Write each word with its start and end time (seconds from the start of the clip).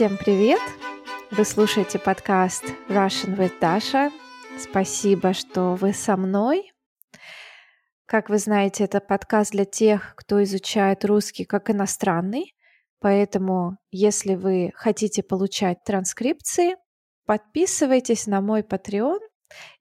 Всем 0.00 0.16
привет! 0.16 0.62
Вы 1.30 1.44
слушаете 1.44 1.98
подкаст 1.98 2.64
Russian 2.88 3.36
with 3.36 3.52
Dasha. 3.60 4.10
Спасибо, 4.58 5.34
что 5.34 5.74
вы 5.74 5.92
со 5.92 6.16
мной. 6.16 6.72
Как 8.06 8.30
вы 8.30 8.38
знаете, 8.38 8.84
это 8.84 9.00
подкаст 9.00 9.50
для 9.50 9.66
тех, 9.66 10.14
кто 10.16 10.42
изучает 10.42 11.04
русский 11.04 11.44
как 11.44 11.68
иностранный. 11.68 12.56
Поэтому, 12.98 13.76
если 13.90 14.36
вы 14.36 14.72
хотите 14.74 15.22
получать 15.22 15.84
транскрипции, 15.84 16.76
подписывайтесь 17.26 18.26
на 18.26 18.40
мой 18.40 18.62
Patreon 18.62 19.18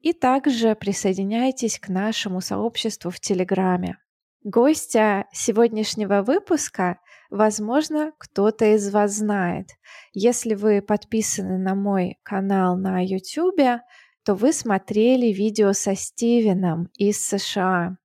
и 0.01 0.11
также 0.11 0.75
присоединяйтесь 0.75 1.79
к 1.79 1.87
нашему 1.87 2.41
сообществу 2.41 3.09
в 3.09 3.21
Телеграме. 3.21 3.99
Гостя 4.43 5.27
сегодняшнего 5.31 6.23
выпуска, 6.23 6.99
возможно, 7.29 8.11
кто-то 8.17 8.75
из 8.75 8.89
вас 8.91 9.13
знает. 9.13 9.69
Если 10.13 10.55
вы 10.55 10.81
подписаны 10.81 11.57
на 11.57 11.75
мой 11.75 12.17
канал 12.23 12.77
на 12.77 13.05
YouTube, 13.05 13.81
то 14.23 14.35
вы 14.35 14.53
смотрели 14.53 15.27
видео 15.27 15.73
со 15.73 15.95
Стивеном 15.95 16.89
из 16.95 17.23
США. 17.25 17.97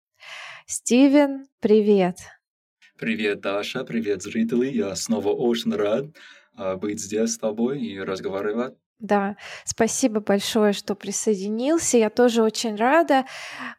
Стивен, 0.66 1.47
привет! 1.60 2.16
Привет, 2.98 3.41
Даша, 3.41 3.84
привет, 3.84 4.23
зрители. 4.23 4.70
Я 4.70 4.95
снова 4.95 5.30
очень 5.30 5.75
рад 5.75 6.06
а, 6.56 6.77
быть 6.77 7.00
здесь 7.00 7.34
с 7.34 7.38
тобой 7.38 7.83
и 7.83 7.98
разговаривать. 7.98 8.75
Да, 9.00 9.36
спасибо 9.64 10.20
большое, 10.20 10.72
что 10.72 10.95
присоединился. 10.95 11.98
Я 11.98 12.09
тоже 12.09 12.42
очень 12.42 12.77
рада. 12.77 13.25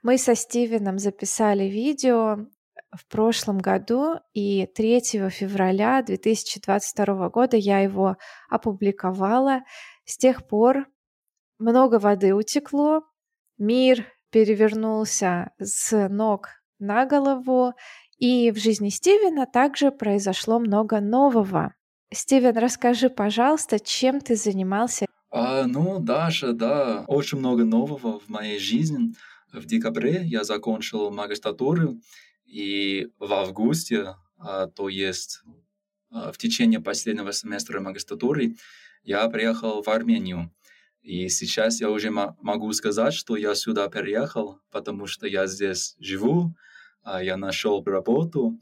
Мы 0.04 0.18
со 0.18 0.36
Стивеном 0.36 1.00
записали 1.00 1.64
видео 1.64 2.46
в 2.92 3.06
прошлом 3.08 3.58
году, 3.58 4.16
и 4.34 4.68
3 4.74 5.30
февраля 5.30 6.02
2022 6.02 7.30
года 7.30 7.58
я 7.58 7.80
его 7.80 8.18
опубликовала. 8.50 9.62
С 10.06 10.18
тех 10.18 10.48
пор 10.48 10.88
много 11.60 12.00
воды 12.00 12.34
утекло, 12.34 13.04
мир 13.58 14.06
перевернулся 14.30 15.52
с 15.60 16.10
ног 16.10 16.50
на 16.80 17.06
голову, 17.06 17.74
и 18.18 18.52
в 18.52 18.58
жизни 18.58 18.90
Стивена 18.90 19.46
также 19.46 19.92
произошло 19.92 20.60
много 20.60 21.00
нового. 21.00 21.74
Стивен, 22.14 22.58
расскажи, 22.58 23.10
пожалуйста, 23.10 23.80
чем 23.80 24.22
ты 24.22 24.36
занимался? 24.36 25.06
А, 25.32 25.66
ну, 25.66 26.00
Даша, 26.00 26.54
да, 26.54 27.04
очень 27.08 27.40
много 27.40 27.66
нового 27.66 28.20
в 28.20 28.30
моей 28.30 28.60
жизни. 28.60 29.14
В 29.52 29.66
декабре 29.66 30.22
я 30.24 30.44
закончил 30.44 31.12
магистратуру, 31.12 31.98
и 32.46 33.10
в 33.20 33.34
августе, 33.34 34.16
а, 34.38 34.68
то 34.68 34.90
есть 34.90 35.42
а, 36.12 36.32
в 36.32 36.38
течение 36.38 36.80
последнего 36.80 37.34
семестра 37.34 37.80
магистратуры, 37.80 38.56
я 39.04 39.28
приехал 39.30 39.82
в 39.84 39.88
Армению. 39.90 40.52
И 41.02 41.30
сейчас 41.30 41.82
я 41.82 41.92
уже 41.92 42.10
могу 42.10 42.74
сказать, 42.74 43.14
что 43.14 43.36
я 43.36 43.54
сюда 43.54 43.88
переехал, 43.90 44.60
потому 44.72 45.06
что 45.06 45.28
я 45.28 45.46
здесь 45.46 45.96
живу, 46.00 46.56
а 47.04 47.22
я 47.22 47.38
нашел 47.38 47.84
работу, 47.84 48.60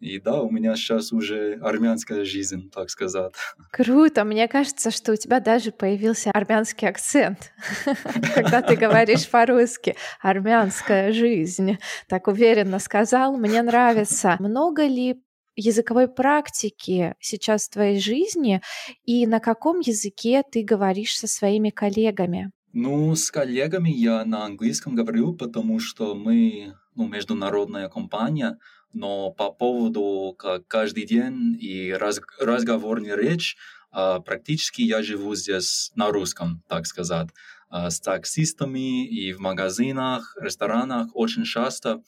и 0.00 0.18
да, 0.18 0.40
у 0.40 0.50
меня 0.50 0.74
сейчас 0.76 1.12
уже 1.12 1.58
армянская 1.60 2.24
жизнь, 2.24 2.70
так 2.70 2.88
сказать. 2.88 3.32
Круто. 3.70 4.24
Мне 4.24 4.48
кажется, 4.48 4.90
что 4.90 5.12
у 5.12 5.16
тебя 5.16 5.40
даже 5.40 5.72
появился 5.72 6.30
армянский 6.30 6.88
акцент, 6.88 7.52
когда 8.34 8.62
ты 8.62 8.76
говоришь 8.76 9.28
по-русски. 9.28 9.96
Армянская 10.20 11.12
жизнь. 11.12 11.76
Так 12.08 12.28
уверенно 12.28 12.78
сказал. 12.78 13.36
Мне 13.36 13.60
нравится. 13.60 14.36
Много 14.38 14.86
ли 14.86 15.22
языковой 15.54 16.08
практики 16.08 17.14
сейчас 17.20 17.66
в 17.66 17.72
твоей 17.72 18.00
жизни 18.00 18.62
и 19.04 19.26
на 19.26 19.38
каком 19.38 19.80
языке 19.80 20.42
ты 20.50 20.62
говоришь 20.62 21.18
со 21.18 21.26
своими 21.26 21.68
коллегами? 21.68 22.52
Ну, 22.72 23.14
с 23.14 23.30
коллегами 23.30 23.90
я 23.90 24.24
на 24.24 24.46
английском 24.46 24.94
говорю, 24.94 25.34
потому 25.34 25.78
что 25.78 26.14
мы 26.14 26.74
ну, 26.94 27.08
международная 27.08 27.88
компания, 27.88 28.58
но 28.92 29.30
по 29.30 29.50
поводу 29.50 30.34
как 30.38 30.66
каждый 30.66 31.06
день 31.06 31.56
и 31.60 31.92
раз, 31.92 32.20
разговорная 32.38 33.16
речь, 33.16 33.56
а, 33.92 34.20
практически 34.20 34.82
я 34.82 35.02
живу 35.02 35.34
здесь 35.34 35.90
на 35.94 36.10
русском, 36.10 36.62
так 36.68 36.86
сказать. 36.86 37.28
А, 37.68 37.90
с 37.90 38.00
таксистами 38.00 39.06
и 39.06 39.32
в 39.32 39.40
магазинах, 39.40 40.36
ресторанах 40.40 41.10
очень 41.14 41.44
часто 41.44 42.02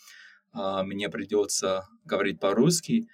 а, 0.53 0.82
мне 0.82 1.09
придется 1.09 1.88
говорить 2.04 2.41
по-русски. 2.41 3.09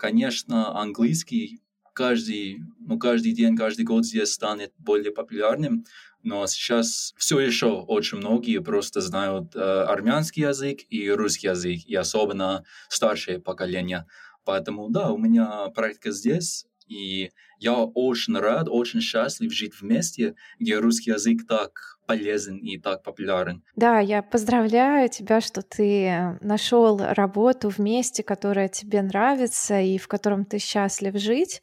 Конечно, 0.00 0.76
английский 0.76 1.60
каждый, 1.94 2.58
ну, 2.80 2.98
каждый 2.98 3.32
день, 3.32 3.56
каждый 3.56 3.84
год 3.84 4.04
здесь 4.04 4.32
станет 4.32 4.72
более 4.76 5.12
популярным, 5.12 5.84
но 6.22 6.46
сейчас 6.46 7.14
все 7.16 7.40
еще 7.40 7.66
очень 7.66 8.18
многие 8.18 8.60
просто 8.60 9.00
знают 9.00 9.54
э, 9.54 9.60
армянский 9.60 10.42
язык 10.42 10.80
и 10.88 11.10
русский 11.10 11.48
язык, 11.48 11.80
и 11.86 11.94
особенно 11.94 12.64
старшее 12.88 13.40
поколение. 13.40 14.06
Поэтому, 14.44 14.88
да, 14.90 15.10
у 15.10 15.18
меня 15.18 15.68
практика 15.74 16.10
здесь, 16.10 16.66
и 16.88 17.30
я 17.58 17.74
очень 17.74 18.36
рад, 18.36 18.68
очень 18.68 19.00
счастлив 19.00 19.52
жить 19.52 19.74
в 19.74 19.82
месте, 19.82 20.34
где 20.58 20.78
русский 20.78 21.10
язык 21.10 21.46
так 21.46 21.98
полезен 22.06 22.56
и 22.56 22.78
так 22.78 23.02
популярен. 23.02 23.62
Да, 23.76 24.00
я 24.00 24.22
поздравляю 24.22 25.08
тебя, 25.08 25.40
что 25.40 25.62
ты 25.62 26.38
нашел 26.40 26.98
работу 27.00 27.70
в 27.70 27.78
месте, 27.78 28.22
которое 28.22 28.68
тебе 28.68 29.02
нравится 29.02 29.80
и 29.80 29.98
в 29.98 30.08
котором 30.08 30.44
ты 30.44 30.58
счастлив 30.58 31.16
жить. 31.16 31.62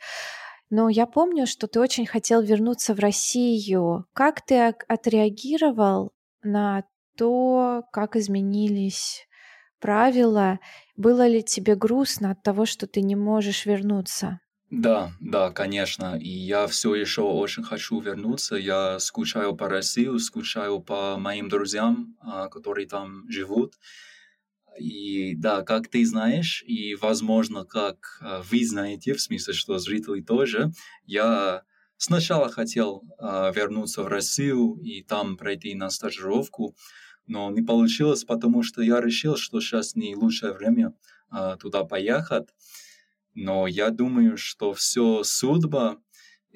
Но 0.70 0.90
я 0.90 1.08
помню, 1.08 1.48
что 1.48 1.68
ты 1.68 1.80
очень 1.80 2.06
хотел 2.06 2.42
вернуться 2.42 2.94
в 2.94 3.00
Россию. 3.00 4.06
Как 4.14 4.46
ты 4.46 4.76
отреагировал 4.88 6.12
на 6.44 6.84
то, 7.18 7.84
как 7.92 8.16
изменились 8.16 9.28
правила? 9.80 10.60
Было 10.96 11.28
ли 11.28 11.44
тебе 11.44 11.76
грустно 11.76 12.32
от 12.32 12.44
того, 12.44 12.66
что 12.66 12.86
ты 12.86 13.02
не 13.02 13.16
можешь 13.16 13.66
вернуться? 13.66 14.40
Да, 14.70 15.14
да, 15.20 15.50
конечно. 15.50 16.16
И 16.20 16.30
я 16.30 16.68
все 16.68 16.94
еще 16.94 17.22
очень 17.24 17.64
хочу 17.64 18.00
вернуться. 18.00 18.56
Я 18.56 19.00
скучаю 19.00 19.56
по 19.56 19.68
России, 19.68 20.16
скучаю 20.20 20.80
по 20.80 21.18
моим 21.18 21.50
друзьям, 21.50 22.16
а, 22.20 22.48
которые 22.50 22.88
там 22.88 23.28
живут. 23.28 23.74
И 24.80 25.36
да, 25.36 25.62
как 25.64 25.88
ты 25.88 26.06
знаешь, 26.06 26.64
и, 26.66 26.96
возможно, 26.96 27.66
как 27.66 28.20
э, 28.22 28.42
вы 28.50 28.66
знаете, 28.66 29.14
в 29.14 29.22
смысле, 29.22 29.54
что 29.54 29.78
зрители 29.78 30.22
тоже, 30.22 30.72
я 31.06 31.64
сначала 31.98 32.50
хотел 32.50 33.04
э, 33.20 33.52
вернуться 33.56 34.04
в 34.04 34.08
Россию 34.08 34.80
и 34.82 35.04
там 35.04 35.38
пройти 35.38 35.76
на 35.76 35.90
стажировку, 35.90 36.76
но 37.28 37.52
не 37.52 37.62
получилось, 37.62 38.24
потому 38.24 38.64
что 38.64 38.82
я 38.82 39.02
решил, 39.02 39.36
что 39.36 39.60
сейчас 39.60 39.96
не 39.96 40.16
лучшее 40.16 40.54
время 40.54 40.94
э, 41.32 41.58
туда 41.60 41.84
поехать. 41.84 42.48
Но 43.36 43.68
я 43.68 43.90
думаю, 43.92 44.38
что 44.38 44.74
все 44.74 45.24
судьба, 45.24 45.98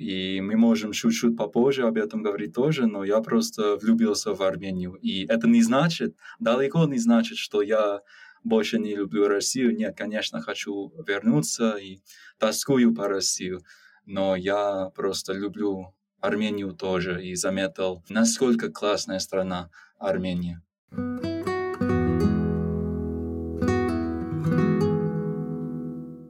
и 0.04 0.42
мы 0.42 0.58
можем 0.58 0.92
чуть-чуть 0.92 1.38
попозже 1.38 1.88
об 1.88 1.98
этом 1.98 2.24
говорить 2.24 2.54
тоже, 2.54 2.88
но 2.88 3.06
я 3.06 3.22
просто 3.22 3.78
влюбился 3.78 4.34
в 4.34 4.42
Армению. 4.42 4.94
И 4.96 5.26
это 5.26 5.48
не 5.48 5.62
значит, 5.62 6.16
далеко 6.40 6.86
не 6.86 7.00
значит, 7.00 7.38
что 7.38 7.62
я 7.62 8.02
больше 8.44 8.80
не 8.80 8.96
люблю 8.96 9.28
Россию. 9.28 9.76
Нет, 9.76 9.96
конечно, 9.98 10.42
хочу 10.42 10.92
вернуться 11.08 11.78
и 11.78 12.02
тоскую 12.38 12.94
по 12.94 13.08
России. 13.08 13.58
Но 14.06 14.36
я 14.36 14.92
просто 14.96 15.32
люблю 15.32 15.94
Армению 16.20 16.74
тоже 16.74 17.26
и 17.26 17.36
заметил, 17.36 18.04
насколько 18.10 18.70
классная 18.70 19.20
страна 19.20 19.70
Армения. 19.98 20.62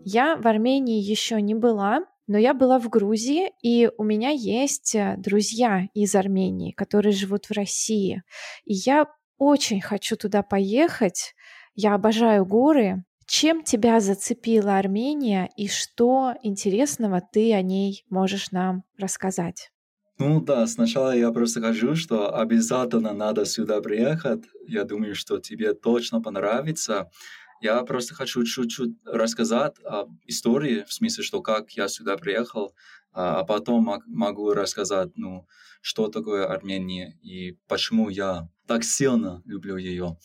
Я 0.05 0.35
в 0.35 0.45
Армении 0.45 1.01
еще 1.01 1.41
не 1.41 1.55
была, 1.55 2.05
но 2.27 2.37
я 2.37 2.53
была 2.53 2.79
в 2.79 2.89
Грузии, 2.89 3.51
и 3.61 3.89
у 3.97 4.03
меня 4.03 4.29
есть 4.29 4.95
э, 4.95 5.15
друзья 5.17 5.87
из 5.93 6.15
Армении, 6.15 6.71
которые 6.71 7.13
живут 7.13 7.45
в 7.45 7.51
России. 7.51 8.23
И 8.65 8.73
я 8.73 9.07
очень 9.37 9.81
хочу 9.81 10.15
туда 10.15 10.41
поехать. 10.41 11.35
Я 11.75 11.95
обожаю 11.95 12.45
горы. 12.45 13.03
Чем 13.25 13.63
тебя 13.63 13.99
зацепила 13.99 14.77
Армения 14.77 15.49
и 15.57 15.67
что 15.67 16.33
интересного 16.43 17.21
ты 17.21 17.53
о 17.53 17.61
ней 17.61 18.05
можешь 18.09 18.51
нам 18.51 18.83
рассказать? 18.97 19.71
Ну 20.19 20.41
да, 20.41 20.67
сначала 20.67 21.15
я 21.15 21.31
просто 21.31 21.59
скажу, 21.59 21.95
что 21.95 22.35
обязательно 22.35 23.13
надо 23.13 23.45
сюда 23.45 23.81
приехать. 23.81 24.43
Я 24.67 24.83
думаю, 24.83 25.15
что 25.15 25.39
тебе 25.39 25.73
точно 25.73 26.21
понравится. 26.21 27.09
Я 27.63 27.81
просто 27.83 28.13
хочу 28.13 28.43
чуть-чуть 28.43 28.91
рассказать 29.05 29.75
об 29.85 30.09
истории, 30.27 30.83
в 30.85 30.91
смысле, 30.91 31.23
что 31.23 31.41
как 31.41 31.71
я 31.71 31.87
сюда 31.87 32.17
приехал, 32.17 32.75
а, 33.13 33.39
а 33.39 33.43
потом 33.45 34.01
могу 34.05 34.51
рассказать, 34.51 35.11
ну, 35.15 35.47
что 35.79 36.09
такое 36.09 36.45
Армения 36.45 37.17
и 37.23 37.57
почему 37.69 38.09
я 38.09 38.49
так 38.67 38.83
сильно 38.83 39.41
люблю 39.45 39.77
ее. 39.77 40.17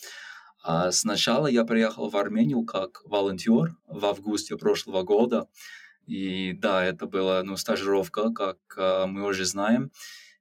А 0.65 0.91
сначала 0.91 1.47
я 1.47 1.65
приехал 1.65 2.09
в 2.11 2.17
Армению 2.17 2.65
как 2.65 3.03
волонтер 3.05 3.77
в 3.87 4.05
августе 4.05 4.57
прошлого 4.57 5.05
года, 5.05 5.47
И 6.07 6.55
да, 6.55 6.85
это 6.85 7.07
была 7.07 7.45
ну, 7.45 7.57
стажировка, 7.57 8.33
как 8.33 8.59
э, 8.77 9.07
мы 9.07 9.25
уже 9.25 9.45
знаем. 9.45 9.93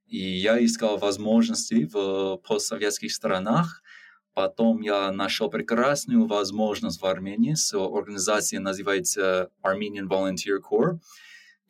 И 0.08 0.18
я 0.18 0.58
искал 0.66 0.98
возможности 0.98 1.88
в 1.94 2.38
постсоветских 2.38 3.14
странах. 3.14 3.84
Потом 4.38 4.82
я 4.82 5.12
нашел 5.12 5.50
прекрасную 5.50 6.28
возможность 6.28 7.02
в 7.02 7.06
Армении 7.08 7.56
с 7.56 7.74
организацией, 7.74 8.60
называется 8.60 9.50
Armenian 9.64 10.08
Volunteer 10.08 10.60
Corps. 10.62 11.00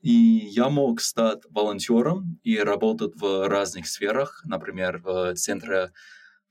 И 0.01 0.11
я 0.11 0.67
мог 0.67 0.99
стать 0.99 1.43
волонтером 1.49 2.41
и 2.43 2.57
работать 2.57 3.15
в 3.15 3.47
разных 3.47 3.87
сферах, 3.87 4.41
например, 4.43 4.97
в 5.01 5.33
центре 5.35 5.93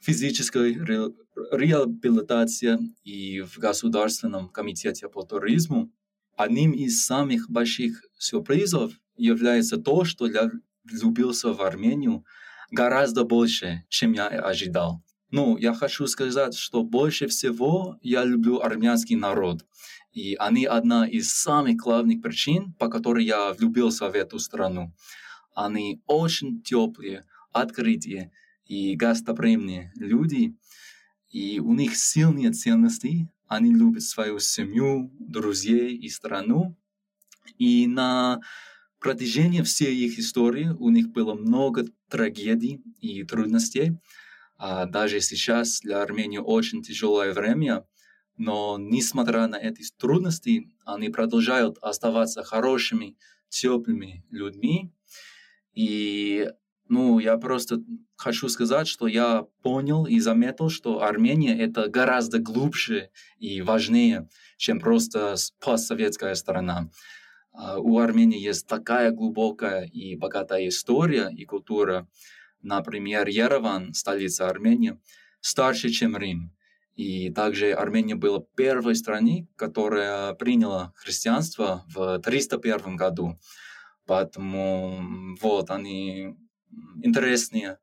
физической 0.01 0.83
ре 0.83 1.09
реабилитации 1.53 2.79
и 3.05 3.43
в 3.43 3.59
Государственном 3.59 4.49
комитете 4.49 5.11
по 5.11 5.23
туризму. 5.23 5.93
Одним 6.35 6.73
из 6.73 7.05
самых 7.05 7.51
больших 7.51 8.01
сюрпризов 8.17 8.95
является 9.19 9.77
то, 9.77 10.05
что 10.07 10.27
я 10.27 10.51
влюбился 10.83 11.53
в 11.53 11.61
Армению 11.61 12.25
гораздо 12.71 13.25
больше, 13.25 13.85
чем 13.91 14.13
я 14.13 14.29
ожидал. 14.29 15.03
Ну, 15.31 15.57
я 15.57 15.75
хочу 15.75 16.07
сказать, 16.07 16.57
что 16.57 16.83
больше 16.83 17.27
всего 17.27 17.99
я 18.01 18.25
люблю 18.25 18.61
армянский 18.61 19.17
народ. 19.17 19.65
И 20.13 20.35
они 20.37 20.65
одна 20.65 21.07
из 21.07 21.33
самых 21.33 21.77
главных 21.77 22.23
причин, 22.23 22.73
по 22.75 22.89
которой 22.89 23.25
я 23.25 23.53
влюбился 23.53 24.09
в 24.09 24.15
эту 24.15 24.39
страну. 24.39 24.95
Они 25.55 26.01
очень 26.07 26.63
теплые, 26.63 27.25
открытые 27.53 28.31
и 28.65 28.95
гостоприимные 28.95 29.93
люди, 29.97 30.55
и 31.31 31.61
у 31.61 31.75
них 31.75 31.97
сильные 31.97 32.53
ценности. 32.53 33.29
Они 33.49 33.75
любят 33.75 34.03
свою 34.03 34.39
семью, 34.39 35.13
друзей 35.19 35.97
и 35.97 36.09
страну. 36.09 36.77
И 37.59 37.87
на 37.87 38.41
протяжении 39.01 39.63
всей 39.63 39.95
их 39.97 40.19
истории 40.19 40.69
у 40.79 40.91
них 40.91 41.11
было 41.11 41.35
много 41.35 41.85
трагедий 42.09 42.83
и 43.01 43.23
трудностей. 43.25 43.99
А 44.59 44.87
даже 44.87 45.21
сейчас 45.21 45.81
для 45.81 46.03
Армении 46.03 46.39
очень 46.39 46.83
тяжелое 46.83 47.33
время– 47.33 47.85
но 48.37 48.77
несмотря 48.79 49.47
на 49.47 49.57
эти 49.57 49.83
трудности, 49.99 50.71
они 50.85 51.09
продолжают 51.09 51.79
оставаться 51.81 52.43
хорошими, 52.43 53.17
теплыми 53.49 54.25
людьми. 54.31 54.93
И 55.73 56.49
ну, 56.89 57.19
я 57.19 57.37
просто 57.39 57.83
хочу 58.17 58.49
сказать, 58.49 58.87
что 58.89 59.07
я 59.07 59.47
понял 59.63 60.07
и 60.07 60.21
заметил, 60.21 60.69
что 60.69 61.03
Армения 61.03 61.59
это 61.59 61.89
гораздо 61.89 62.39
глубже 62.39 63.11
и 63.39 63.63
важнее, 63.63 64.29
чем 64.57 64.81
просто 64.81 65.37
постсоветская 65.61 66.35
сторона. 66.35 66.91
А, 67.53 67.79
у 67.79 67.99
Армении 67.99 68.39
есть 68.39 68.67
такая 68.67 69.11
глубокая 69.11 69.85
и 69.85 70.15
богатая 70.15 70.69
история 70.69 71.31
и 71.31 71.45
культура. 71.45 72.07
Например, 72.67 73.29
Ереван, 73.29 73.95
столица 73.95 74.49
Армении, 74.49 74.99
старше, 75.41 75.89
чем 75.91 76.17
Рим. 76.17 76.53
И 76.97 77.31
также 77.31 77.73
Армения 77.73 78.17
была 78.17 78.43
первой 78.57 78.97
страной, 78.97 79.49
которая 79.55 80.35
приняла 80.35 80.93
христианство 80.97 81.85
в 81.87 82.19
301 82.19 82.97
году. 82.97 83.39
Поэтому 84.05 85.37
вот 85.41 85.71
они 85.71 86.37
интересные, 87.05 87.79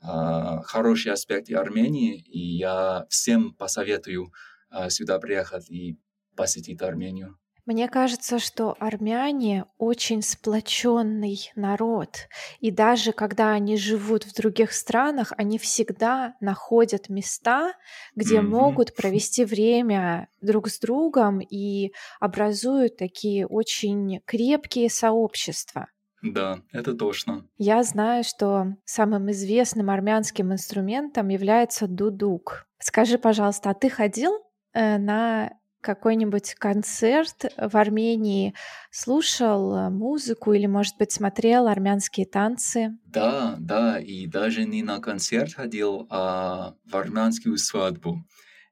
а, 0.00 0.62
хорошие 0.62 1.14
аспекты 1.14 1.56
Армении, 1.56 2.20
и 2.20 2.38
я 2.58 3.06
всем 3.10 3.54
посоветую 3.54 4.32
а, 4.70 4.88
сюда 4.88 5.18
приехать 5.18 5.68
и 5.68 5.98
посетить 6.36 6.80
Армению. 6.80 7.36
Мне 7.68 7.86
кажется, 7.86 8.38
что 8.38 8.76
армяне 8.80 9.66
очень 9.76 10.22
сплоченный 10.22 11.52
народ. 11.54 12.28
И 12.60 12.70
даже 12.70 13.12
когда 13.12 13.50
они 13.50 13.76
живут 13.76 14.24
в 14.24 14.34
других 14.34 14.72
странах, 14.72 15.34
они 15.36 15.58
всегда 15.58 16.34
находят 16.40 17.10
места, 17.10 17.74
где 18.16 18.38
mm-hmm. 18.38 18.42
могут 18.42 18.96
провести 18.96 19.44
время 19.44 20.28
друг 20.40 20.70
с 20.70 20.78
другом 20.78 21.40
и 21.40 21.92
образуют 22.20 22.96
такие 22.96 23.46
очень 23.46 24.22
крепкие 24.24 24.88
сообщества. 24.88 25.88
Да, 26.22 26.60
это 26.72 26.94
точно. 26.94 27.44
Я 27.58 27.82
знаю, 27.82 28.24
что 28.24 28.78
самым 28.86 29.30
известным 29.30 29.90
армянским 29.90 30.54
инструментом 30.54 31.28
является 31.28 31.86
дудук. 31.86 32.66
Скажи, 32.78 33.18
пожалуйста, 33.18 33.68
а 33.68 33.74
ты 33.74 33.90
ходил 33.90 34.32
э, 34.72 34.96
на 34.96 35.52
какой-нибудь 35.80 36.54
концерт 36.54 37.46
в 37.56 37.76
Армении, 37.76 38.54
слушал 38.90 39.74
э, 39.74 39.90
музыку 39.90 40.52
или, 40.52 40.66
может 40.66 40.96
быть, 40.98 41.12
смотрел 41.12 41.68
армянские 41.68 42.26
танцы? 42.26 42.98
Да, 43.06 43.56
да, 43.58 43.98
и 43.98 44.26
даже 44.26 44.64
не 44.64 44.82
на 44.82 45.00
концерт 45.00 45.54
ходил, 45.54 46.06
а 46.10 46.74
в 46.84 46.96
армянскую 46.96 47.56
свадьбу. 47.58 48.24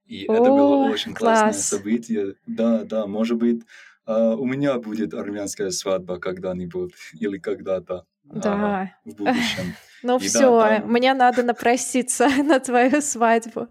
И 0.07 0.27
О, 0.27 0.35
это 0.35 0.51
было 0.51 0.89
очень 0.89 1.15
класс. 1.15 1.43
классное 1.43 1.79
событие. 1.79 2.35
Да, 2.47 2.85
да, 2.85 3.07
может 3.07 3.39
быть, 3.39 3.63
а, 4.05 4.35
у 4.37 4.47
меня 4.47 4.79
будет 4.79 5.15
армянская 5.15 5.71
свадьба 5.71 6.19
когда-нибудь 6.19 6.93
или 7.19 7.39
когда-то 7.39 8.07
да. 8.25 8.53
а, 8.55 8.89
в 9.05 9.17
будущем. 9.17 9.75
Ну 10.07 10.19
все, 10.19 10.59
да, 10.59 10.79
там... 10.79 10.93
мне 10.93 11.15
надо 11.15 11.43
напроситься 11.43 12.29
на 12.45 12.61
твою 12.61 13.01
свадьбу. 13.01 13.69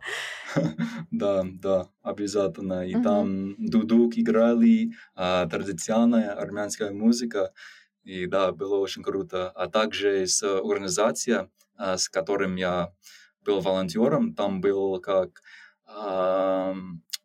Да, 1.11 1.43
да, 1.45 1.87
обязательно. 2.01 2.85
И 2.87 2.93
там 3.01 3.55
дудук 3.57 4.17
играли, 4.17 4.91
а, 5.15 5.45
традиционная 5.47 6.31
армянская 6.31 6.91
музыка. 6.91 7.51
И 8.03 8.25
да, 8.25 8.51
было 8.51 8.77
очень 8.77 9.03
круто. 9.03 9.49
А 9.49 9.67
также 9.67 10.27
с 10.27 10.43
организацией, 10.43 11.49
а, 11.77 11.97
с 11.97 12.09
которым 12.09 12.55
я 12.55 12.91
был 13.43 13.59
волонтером, 13.61 14.33
там 14.33 14.61
был 14.61 14.99
как 14.99 15.41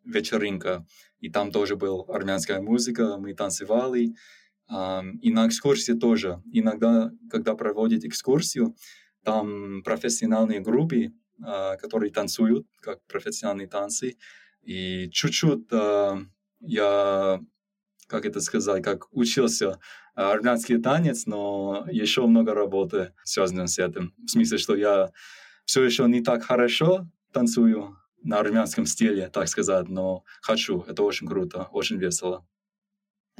вечеринка, 0.05 0.85
и 1.19 1.29
там 1.29 1.51
тоже 1.51 1.75
была 1.75 2.03
армянская 2.07 2.61
музыка, 2.61 3.17
мы 3.17 3.33
танцевали, 3.33 4.13
и 4.71 5.31
на 5.31 5.47
экскурсии 5.47 5.93
тоже. 5.93 6.41
Иногда, 6.53 7.11
когда 7.29 7.55
проводят 7.55 8.05
экскурсию, 8.05 8.75
там 9.23 9.83
профессиональные 9.83 10.61
группы, 10.61 11.13
а, 11.43 11.75
которые 11.77 12.11
танцуют, 12.11 12.67
как 12.81 13.03
профессиональные 13.07 13.67
танцы. 13.67 14.17
И 14.61 15.09
чуть-чуть 15.11 15.67
а, 15.71 16.19
я, 16.59 17.39
как 18.07 18.25
это 18.25 18.41
сказать, 18.41 18.83
как 18.83 19.11
учился 19.11 19.79
армянский 20.13 20.79
танец, 20.79 21.25
но 21.25 21.85
еще 21.89 22.25
много 22.27 22.53
работы 22.53 23.13
связано 23.23 23.67
с 23.67 23.79
этим. 23.79 24.13
В 24.17 24.29
смысле, 24.29 24.57
что 24.57 24.75
я 24.75 25.11
все 25.65 25.83
еще 25.83 26.05
не 26.05 26.21
так 26.21 26.43
хорошо 26.43 27.07
танцую 27.31 27.97
на 28.23 28.39
армянском 28.39 28.85
стиле, 28.85 29.29
так 29.29 29.47
сказать, 29.47 29.87
но 29.89 30.23
хочу. 30.41 30.81
Это 30.87 31.01
очень 31.03 31.27
круто, 31.27 31.69
очень 31.71 31.97
весело. 31.97 32.45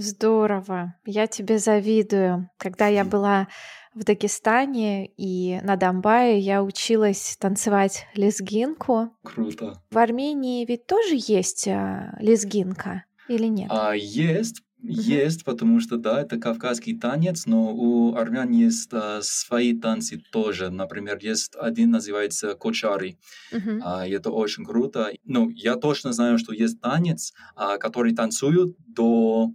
Здорово. 0.02 0.96
Я 1.06 1.28
тебе 1.28 1.60
завидую. 1.60 2.50
Когда 2.58 2.88
я 2.88 3.06
была 3.06 3.48
в 3.94 4.04
Дагестане 4.04 5.06
и 5.16 5.60
на 5.62 5.76
Донбайе, 5.76 6.40
я 6.40 6.64
училась 6.64 7.38
танцевать 7.40 8.08
лезгинку. 8.16 9.16
Круто. 9.24 9.80
В 9.92 9.98
Армении 10.00 10.66
ведь 10.66 10.88
тоже 10.88 11.14
есть 11.14 11.68
а, 11.68 12.18
лезгинка 12.20 13.04
или 13.28 13.46
нет? 13.46 13.68
А, 13.70 13.94
есть, 13.94 14.64
есть, 14.82 15.44
потому 15.44 15.80
что, 15.80 15.98
да, 15.98 16.22
это 16.22 16.40
кавказский 16.40 16.98
танец, 16.98 17.46
но 17.46 17.72
у 17.72 18.16
армян 18.16 18.50
есть 18.50 18.90
а, 18.94 19.20
свои 19.22 19.78
танцы 19.78 20.20
тоже. 20.32 20.72
Например, 20.72 21.20
есть 21.22 21.56
один, 21.56 21.92
называется 21.92 22.56
кочари. 22.56 23.20
Uh-huh. 23.54 23.80
А, 23.84 24.08
это 24.08 24.32
очень 24.32 24.66
круто. 24.66 25.12
Ну, 25.26 25.52
я 25.52 25.76
точно 25.76 26.12
знаю, 26.12 26.40
что 26.40 26.54
есть 26.54 26.82
танец, 26.82 27.34
а, 27.56 27.78
который 27.78 28.16
танцуют 28.16 28.76
до 28.88 29.52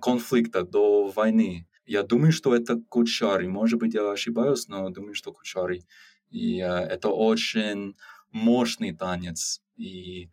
конфликта, 0.00 0.62
до 0.62 1.08
войны. 1.08 1.66
Я 1.86 2.02
думаю, 2.02 2.32
что 2.32 2.54
это 2.54 2.80
кучари. 2.88 3.46
Может 3.46 3.78
быть, 3.78 3.94
я 3.94 4.10
ошибаюсь, 4.10 4.68
но 4.68 4.88
думаю, 4.90 5.14
что 5.14 5.32
кучари. 5.32 5.84
И 6.30 6.60
э, 6.60 6.64
это 6.64 7.08
очень 7.08 7.96
мощный 8.30 8.92
танец. 8.94 9.62
И 9.76 10.30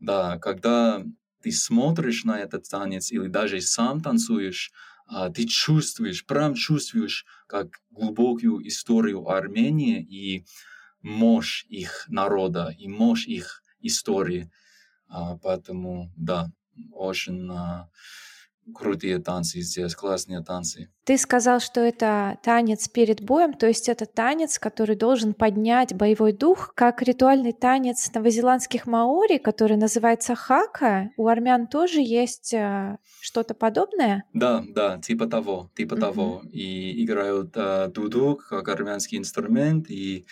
да, 0.00 0.38
когда 0.38 1.04
ты 1.42 1.52
смотришь 1.52 2.24
на 2.24 2.40
этот 2.40 2.68
танец 2.68 3.12
или 3.12 3.28
даже 3.28 3.60
сам 3.60 4.00
танцуешь, 4.00 4.72
э, 5.10 5.30
ты 5.34 5.46
чувствуешь, 5.46 6.24
прям 6.26 6.54
чувствуешь, 6.54 7.26
как 7.46 7.80
глубокую 7.90 8.66
историю 8.66 9.28
Армении 9.28 10.02
и 10.02 10.44
мощь 11.02 11.64
их 11.68 12.06
народа, 12.08 12.74
и 12.76 12.88
мощь 12.88 13.26
их 13.26 13.62
истории. 13.80 14.50
А, 15.08 15.36
поэтому, 15.36 16.12
да, 16.16 16.50
очень... 16.92 17.48
А, 17.50 17.88
крутые 18.74 19.18
танцы 19.18 19.60
здесь, 19.60 19.94
классные 19.94 20.42
танцы. 20.42 20.90
Ты 21.04 21.18
сказал, 21.18 21.60
что 21.60 21.80
это 21.80 22.38
танец 22.42 22.88
перед 22.88 23.22
боем, 23.22 23.54
то 23.54 23.66
есть 23.66 23.88
это 23.88 24.06
танец, 24.06 24.58
который 24.58 24.96
должен 24.96 25.34
поднять 25.34 25.94
боевой 25.94 26.32
дух, 26.32 26.72
как 26.74 27.02
ритуальный 27.02 27.52
танец 27.52 28.10
новозеландских 28.12 28.86
маори, 28.86 29.38
который 29.38 29.76
называется 29.76 30.34
хака. 30.34 31.10
У 31.16 31.28
армян 31.28 31.68
тоже 31.68 32.00
есть 32.00 32.52
э, 32.52 32.98
что-то 33.20 33.54
подобное? 33.54 34.24
Да, 34.32 34.64
да, 34.68 34.98
типа 34.98 35.26
того, 35.26 35.70
типа 35.76 35.94
mm-hmm. 35.94 36.00
того. 36.00 36.42
И 36.50 37.04
играют 37.04 37.52
э, 37.54 37.88
дудук 37.88 38.48
как 38.48 38.68
армянский 38.68 39.18
инструмент, 39.18 39.88
и 39.90 40.26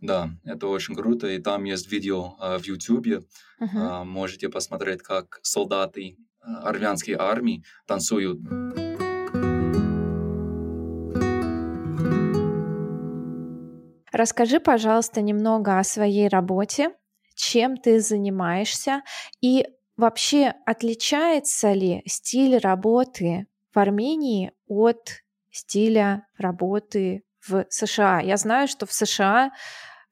да, 0.00 0.30
это 0.44 0.66
очень 0.66 0.94
круто. 0.94 1.26
И 1.28 1.38
там 1.38 1.64
есть 1.64 1.90
видео 1.90 2.36
э, 2.40 2.58
в 2.58 2.64
YouTube. 2.66 3.06
Uh-huh. 3.06 3.22
Э, 3.60 4.04
можете 4.04 4.48
посмотреть, 4.48 5.02
как 5.02 5.40
солдаты 5.42 6.16
армянской 6.40 7.14
армии 7.18 7.64
танцуют. 7.86 8.38
Расскажи, 14.12 14.60
пожалуйста, 14.60 15.20
немного 15.22 15.78
о 15.78 15.84
своей 15.84 16.28
работе, 16.28 16.90
чем 17.34 17.76
ты 17.76 18.00
занимаешься 18.00 19.02
и 19.40 19.66
вообще 19.96 20.54
отличается 20.66 21.72
ли 21.72 22.02
стиль 22.06 22.58
работы 22.58 23.46
в 23.72 23.78
Армении 23.78 24.52
от 24.66 25.22
стиля 25.50 26.26
работы 26.38 27.22
в 27.46 27.64
США. 27.70 28.20
Я 28.20 28.36
знаю, 28.36 28.68
что 28.68 28.86
в 28.86 28.92
США 28.92 29.52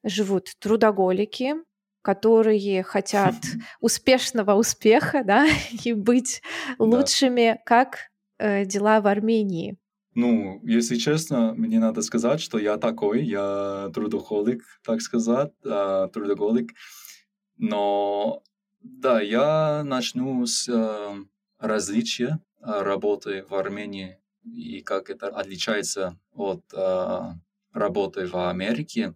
живут 0.03 0.47
трудоголики, 0.59 1.55
которые 2.01 2.83
хотят 2.83 3.35
успешного 3.79 4.53
успеха, 4.53 5.23
да, 5.23 5.47
и 5.83 5.93
быть 5.93 6.41
лучшими, 6.77 7.53
да. 7.53 7.61
как 7.65 7.97
э, 8.37 8.65
дела 8.65 9.01
в 9.01 9.07
Армении. 9.07 9.77
Ну, 10.15 10.59
если 10.63 10.95
честно, 10.95 11.53
мне 11.53 11.79
надо 11.79 12.01
сказать, 12.01 12.41
что 12.41 12.57
я 12.57 12.77
такой, 12.77 13.23
я 13.23 13.89
трудоголик, 13.93 14.63
так 14.83 15.01
сказать, 15.01 15.53
э, 15.63 16.07
трудоголик. 16.11 16.73
Но 17.57 18.43
да, 18.81 19.21
я 19.21 19.83
начну 19.83 20.45
с 20.45 20.67
э, 20.67 21.15
различия 21.59 22.39
работы 22.61 23.45
в 23.49 23.53
Армении 23.53 24.17
и 24.43 24.81
как 24.81 25.09
это 25.09 25.27
отличается 25.27 26.17
от 26.31 26.63
э, 26.73 27.19
работы 27.73 28.25
в 28.25 28.49
Америке. 28.49 29.15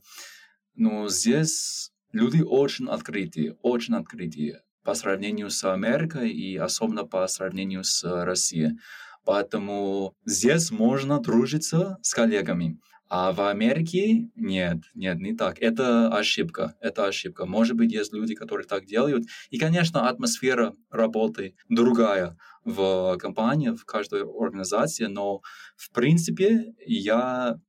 Но 0.75 1.08
здесь 1.10 1.93
люди 2.13 2.41
очень 2.41 2.88
открытые, 2.88 3.58
очень 3.62 3.96
открытые 3.96 4.62
по 4.84 4.93
сравнению 4.93 5.50
с 5.50 5.63
Америкой 5.63 6.29
и 6.29 6.55
особенно 6.55 7.05
по 7.05 7.27
сравнению 7.27 7.84
с 7.84 8.03
Россией. 8.03 8.79
Поэтому 9.25 10.15
здесь 10.25 10.72
можно 10.72 11.20
дружиться 11.20 11.98
с 12.01 12.13
коллегами. 12.13 12.79
А 13.10 13.32
в 13.32 13.48
Америке 13.48 14.29
нет, 14.36 14.79
нет, 14.96 15.20
не 15.20 15.36
так. 15.36 15.60
Это 15.60 16.08
ошибка, 16.08 16.75
это 16.79 17.05
ошибка. 17.05 17.46
Может 17.46 17.75
быть, 17.75 17.91
есть 17.91 18.12
люди, 18.12 18.34
которые 18.34 18.65
так 18.65 18.86
делают. 18.86 19.25
И, 19.51 19.60
конечно, 19.60 20.10
атмосфера 20.10 20.74
работы 20.89 21.55
другая 21.70 22.38
в 22.65 23.17
компании, 23.17 23.70
в 23.70 23.86
каждой 23.86 24.24
организации, 24.24 25.05
но, 25.05 25.41
в 25.75 25.91
принципе, 25.91 26.74
я 26.86 27.60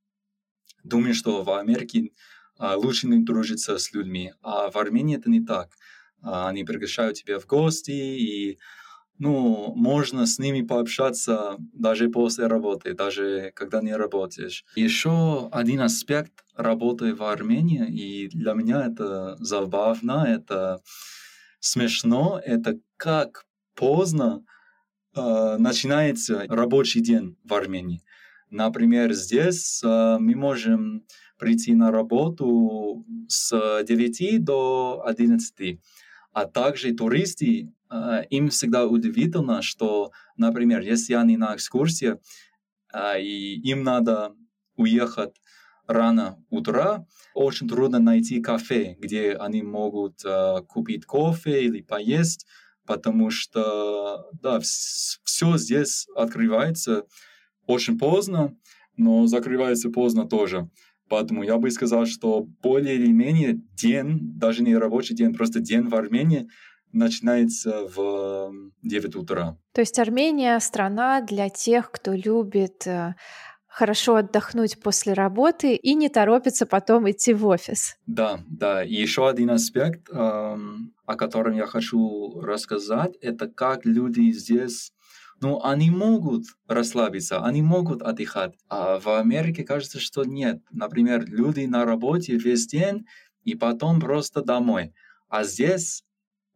думаю, 0.83 1.13
что 1.13 1.43
в 1.43 1.51
Америке 1.51 2.11
лучше 2.59 3.07
не 3.07 3.23
дружиться 3.23 3.77
с 3.77 3.93
людьми, 3.93 4.33
а 4.41 4.69
в 4.71 4.77
Армении 4.77 5.17
это 5.17 5.29
не 5.29 5.41
так. 5.41 5.69
А, 6.21 6.49
они 6.49 6.63
приглашают 6.63 7.17
тебя 7.17 7.39
в 7.39 7.45
гости, 7.45 7.91
и 7.91 8.59
ну, 9.17 9.73
можно 9.75 10.25
с 10.25 10.39
ними 10.39 10.61
пообщаться 10.61 11.57
даже 11.73 12.09
после 12.09 12.47
работы, 12.47 12.93
даже 12.93 13.51
когда 13.55 13.81
не 13.81 13.95
работаешь. 13.95 14.65
Еще 14.75 15.47
один 15.51 15.81
аспект 15.81 16.43
работы 16.55 17.13
в 17.15 17.23
Армении, 17.23 17.87
и 17.87 18.27
для 18.27 18.53
меня 18.53 18.87
это 18.87 19.37
забавно, 19.39 20.25
это 20.27 20.81
смешно, 21.59 22.41
это 22.43 22.77
как 22.97 23.45
поздно 23.75 24.43
э, 25.15 25.55
начинается 25.57 26.45
рабочий 26.49 27.01
день 27.01 27.37
в 27.43 27.53
Армении. 27.53 28.01
Например, 28.49 29.13
здесь 29.13 29.81
э, 29.83 30.17
мы 30.19 30.35
можем 30.35 31.05
прийти 31.37 31.75
на 31.75 31.91
работу 31.91 33.05
с 33.27 33.83
9 33.83 34.43
до 34.43 35.03
11, 35.05 35.79
а 36.31 36.45
также 36.45 36.93
туристы 36.93 37.71
им 38.29 38.49
всегда 38.49 38.87
удивительно, 38.87 39.61
что, 39.61 40.11
например, 40.37 40.81
если 40.81 41.13
они 41.13 41.37
на 41.37 41.55
экскурсии, 41.55 42.17
и 43.19 43.61
им 43.63 43.83
надо 43.83 44.35
уехать 44.75 45.35
рано 45.87 46.43
утра, 46.49 47.05
очень 47.33 47.67
трудно 47.67 47.99
найти 47.99 48.41
кафе, 48.41 48.95
где 48.99 49.33
они 49.33 49.61
могут 49.61 50.23
купить 50.67 51.05
кофе 51.05 51.63
или 51.65 51.81
поесть, 51.81 52.47
потому 52.85 53.29
что, 53.29 54.29
да, 54.41 54.59
все 54.59 55.57
здесь 55.57 56.07
открывается 56.15 57.05
очень 57.67 57.97
поздно, 57.97 58.55
но 58.97 59.27
закрывается 59.27 59.89
поздно 59.89 60.27
тоже. 60.27 60.69
Поэтому 61.09 61.43
я 61.43 61.57
бы 61.57 61.69
сказал, 61.71 62.05
что 62.05 62.41
более 62.61 62.95
или 62.95 63.11
менее 63.11 63.61
день, 63.75 64.19
даже 64.37 64.63
не 64.63 64.75
рабочий 64.75 65.15
день, 65.15 65.33
просто 65.33 65.59
день 65.59 65.87
в 65.87 65.95
Армении 65.95 66.47
начинается 66.91 67.87
в 67.95 68.51
9 68.81 69.15
утра. 69.15 69.57
То 69.73 69.81
есть 69.81 69.99
Армения 69.99 70.59
страна 70.59 71.21
для 71.21 71.49
тех, 71.49 71.91
кто 71.91 72.13
любит 72.13 72.87
э, 72.87 73.15
хорошо 73.67 74.15
отдохнуть 74.15 74.79
после 74.79 75.11
работы 75.11 75.75
и 75.75 75.93
не 75.95 76.07
торопится 76.07 76.65
потом 76.65 77.11
идти 77.11 77.33
в 77.33 77.45
офис. 77.45 77.97
Да, 78.07 78.39
да. 78.47 78.83
И 78.83 78.93
еще 78.93 79.27
один 79.27 79.49
аспект, 79.49 80.09
эм, 80.09 80.93
о 81.05 81.15
котором 81.15 81.55
я 81.55 81.65
хочу 81.65 82.39
рассказать, 82.39 83.17
это 83.21 83.47
как 83.47 83.85
люди 83.85 84.31
здесь 84.31 84.93
ну, 85.45 85.61
они 85.63 85.91
могут 85.91 86.45
расслабиться, 86.67 87.43
они 87.43 87.61
могут 87.61 88.01
отдыхать. 88.01 88.53
А 88.69 88.99
в 88.99 89.07
Америке 89.09 89.63
кажется, 89.63 89.99
что 89.99 90.23
нет. 90.23 90.61
Например, 90.71 91.25
люди 91.25 91.65
на 91.65 91.85
работе 91.85 92.37
весь 92.37 92.67
день 92.67 93.05
и 93.43 93.55
потом 93.55 93.99
просто 93.99 94.41
домой. 94.41 94.93
А 95.29 95.43
здесь 95.43 96.05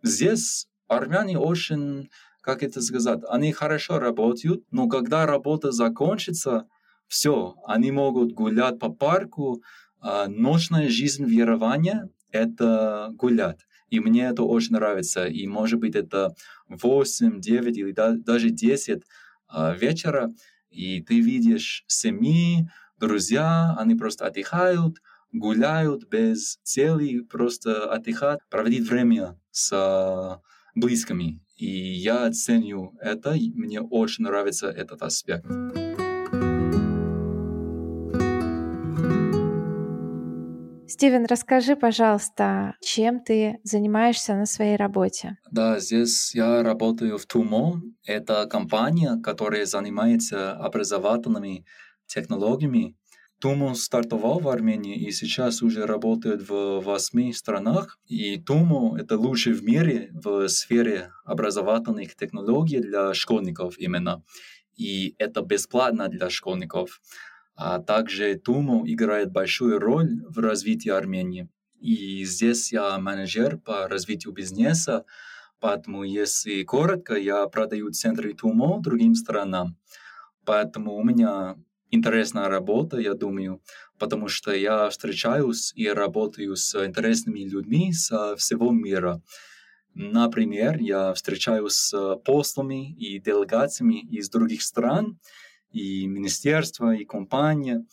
Здесь 0.02 0.68
армяне 0.88 1.38
очень, 1.38 2.10
как 2.42 2.64
это 2.64 2.82
сказать, 2.82 3.20
они 3.28 3.52
хорошо 3.52 4.00
работают, 4.00 4.64
но 4.72 4.88
когда 4.88 5.26
работа 5.26 5.72
закончится, 5.72 6.68
все, 7.08 7.56
они 7.66 7.92
могут 7.92 8.32
гулять 8.34 8.80
по 8.80 8.90
парку, 8.90 9.62
а 10.00 10.28
ночная 10.28 10.90
жизнь 10.90 11.26
верования— 11.26 12.10
это 12.32 13.10
гулять. 13.14 13.66
И 13.90 14.00
мне 14.00 14.28
это 14.28 14.44
очень 14.44 14.74
нравится. 14.74 15.26
И, 15.26 15.48
может 15.48 15.80
быть, 15.80 15.96
это 15.96 16.34
8, 16.68 17.40
9 17.42 17.78
или 17.78 17.92
даже 17.92 18.50
10 18.50 19.04
а, 19.48 19.74
вечера, 19.74 20.30
и 20.70 21.02
ты 21.02 21.20
видишь 21.20 21.84
семьи, 21.88 22.70
друзья, 23.00 23.76
они 23.78 23.96
просто 23.96 24.28
отдыхают, 24.28 25.02
гуляют 25.32 26.08
без 26.10 26.60
цели, 26.64 27.22
просто 27.22 27.92
отдыхать, 27.92 28.40
проводить 28.50 28.88
время 28.88 29.40
с 29.52 30.40
близкими. 30.76 31.42
И 31.58 31.68
я 31.68 32.32
ценю 32.32 32.96
это, 33.02 33.32
мне 33.32 33.82
очень 33.82 34.24
нравится 34.24 34.68
этот 34.68 35.02
аспект. 35.02 35.46
Стивен, 41.00 41.26
расскажи, 41.28 41.78
пожалуйста, 41.78 42.76
чем 42.82 43.22
ты 43.22 43.60
занимаешься 43.64 44.36
на 44.36 44.46
своей 44.46 44.76
работе? 44.76 45.38
Да, 45.50 45.80
здесь 45.80 46.36
я 46.36 46.62
работаю 46.62 47.18
в 47.18 47.26
Тумо. 47.26 47.82
Это 48.04 48.46
компания, 48.48 49.18
которая 49.24 49.66
занимается 49.66 50.52
образовательными 50.52 51.64
технологиями 52.06 52.98
Тумо 53.40 53.76
стартовал 53.76 54.40
в 54.40 54.50
Армении 54.50 54.98
и 55.08 55.12
сейчас 55.12 55.62
уже 55.62 55.86
работает 55.86 56.50
в 56.50 56.82
восьми 56.82 57.32
странах. 57.32 57.98
И 58.06 58.36
Тумо— 58.36 58.98
это 59.00 59.18
лучший 59.18 59.54
в 59.54 59.64
мире 59.64 60.10
в 60.12 60.50
сфере 60.50 61.12
образовательных 61.24 62.14
технологий 62.18 62.82
для 62.82 63.14
школьников 63.14 63.80
именно. 63.80 64.22
И 64.76 65.16
это 65.18 65.44
бесплатно 65.44 66.10
для 66.10 66.30
школьников. 66.30 67.00
А 67.62 67.80
также 67.80 68.36
Тумо 68.36 68.90
играет 68.90 69.34
большую 69.34 69.80
роль 69.80 70.24
в 70.30 70.40
развитии 70.40 70.88
Армении. 70.88 71.50
И 71.82 72.24
здесь 72.24 72.72
я 72.72 72.98
менеджер 72.98 73.58
по 73.58 73.90
развитию 73.90 74.32
бизнеса, 74.32 75.04
поэтому, 75.60 76.04
если 76.06 76.64
коротко, 76.64 77.16
я 77.16 77.46
продаю 77.48 77.92
центры 77.92 78.34
Тумо 78.34 78.80
другим 78.82 79.14
странам. 79.14 79.76
Поэтому 80.46 80.96
у 80.96 81.04
меня 81.04 81.58
интересная 81.92 82.48
работа, 82.48 82.98
я 82.98 83.14
думаю, 83.14 83.62
потому 83.98 84.30
что 84.30 84.54
я 84.54 84.88
встречаюсь 84.88 85.74
и 85.76 85.90
работаю 85.90 86.56
с 86.56 86.74
интересными 86.86 87.42
людьми 87.42 87.92
со 87.92 88.38
всего 88.38 88.72
мира. 88.72 89.22
Например, 89.94 90.78
я 90.80 91.14
встречаюсь 91.14 91.74
с 91.74 92.16
послами 92.24 92.94
и 92.94 93.20
делегациями 93.20 94.00
из 94.00 94.30
других 94.30 94.62
стран, 94.62 95.20
и 95.72 96.08
министерства, 96.08 96.96
и 96.96 97.06
компании, 97.06 97.86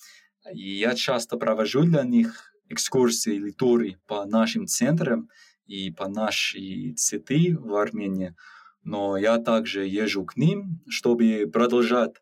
и 0.53 0.79
я 0.79 0.95
часто 0.95 1.37
провожу 1.37 1.85
для 1.85 2.03
них 2.03 2.53
экскурсии 2.69 3.35
или 3.35 3.51
туры 3.51 3.99
по 4.07 4.25
нашим 4.27 4.67
центрам 4.67 5.29
и 5.67 5.91
по 5.91 6.09
нашей 6.09 6.95
цветы 6.95 7.57
в 7.59 7.75
Армении, 7.75 8.35
но 8.83 9.17
я 9.17 9.39
также 9.39 9.87
езжу 9.87 10.25
к 10.25 10.37
ним, 10.37 10.81
чтобы 10.89 11.51
продолжать 11.53 12.15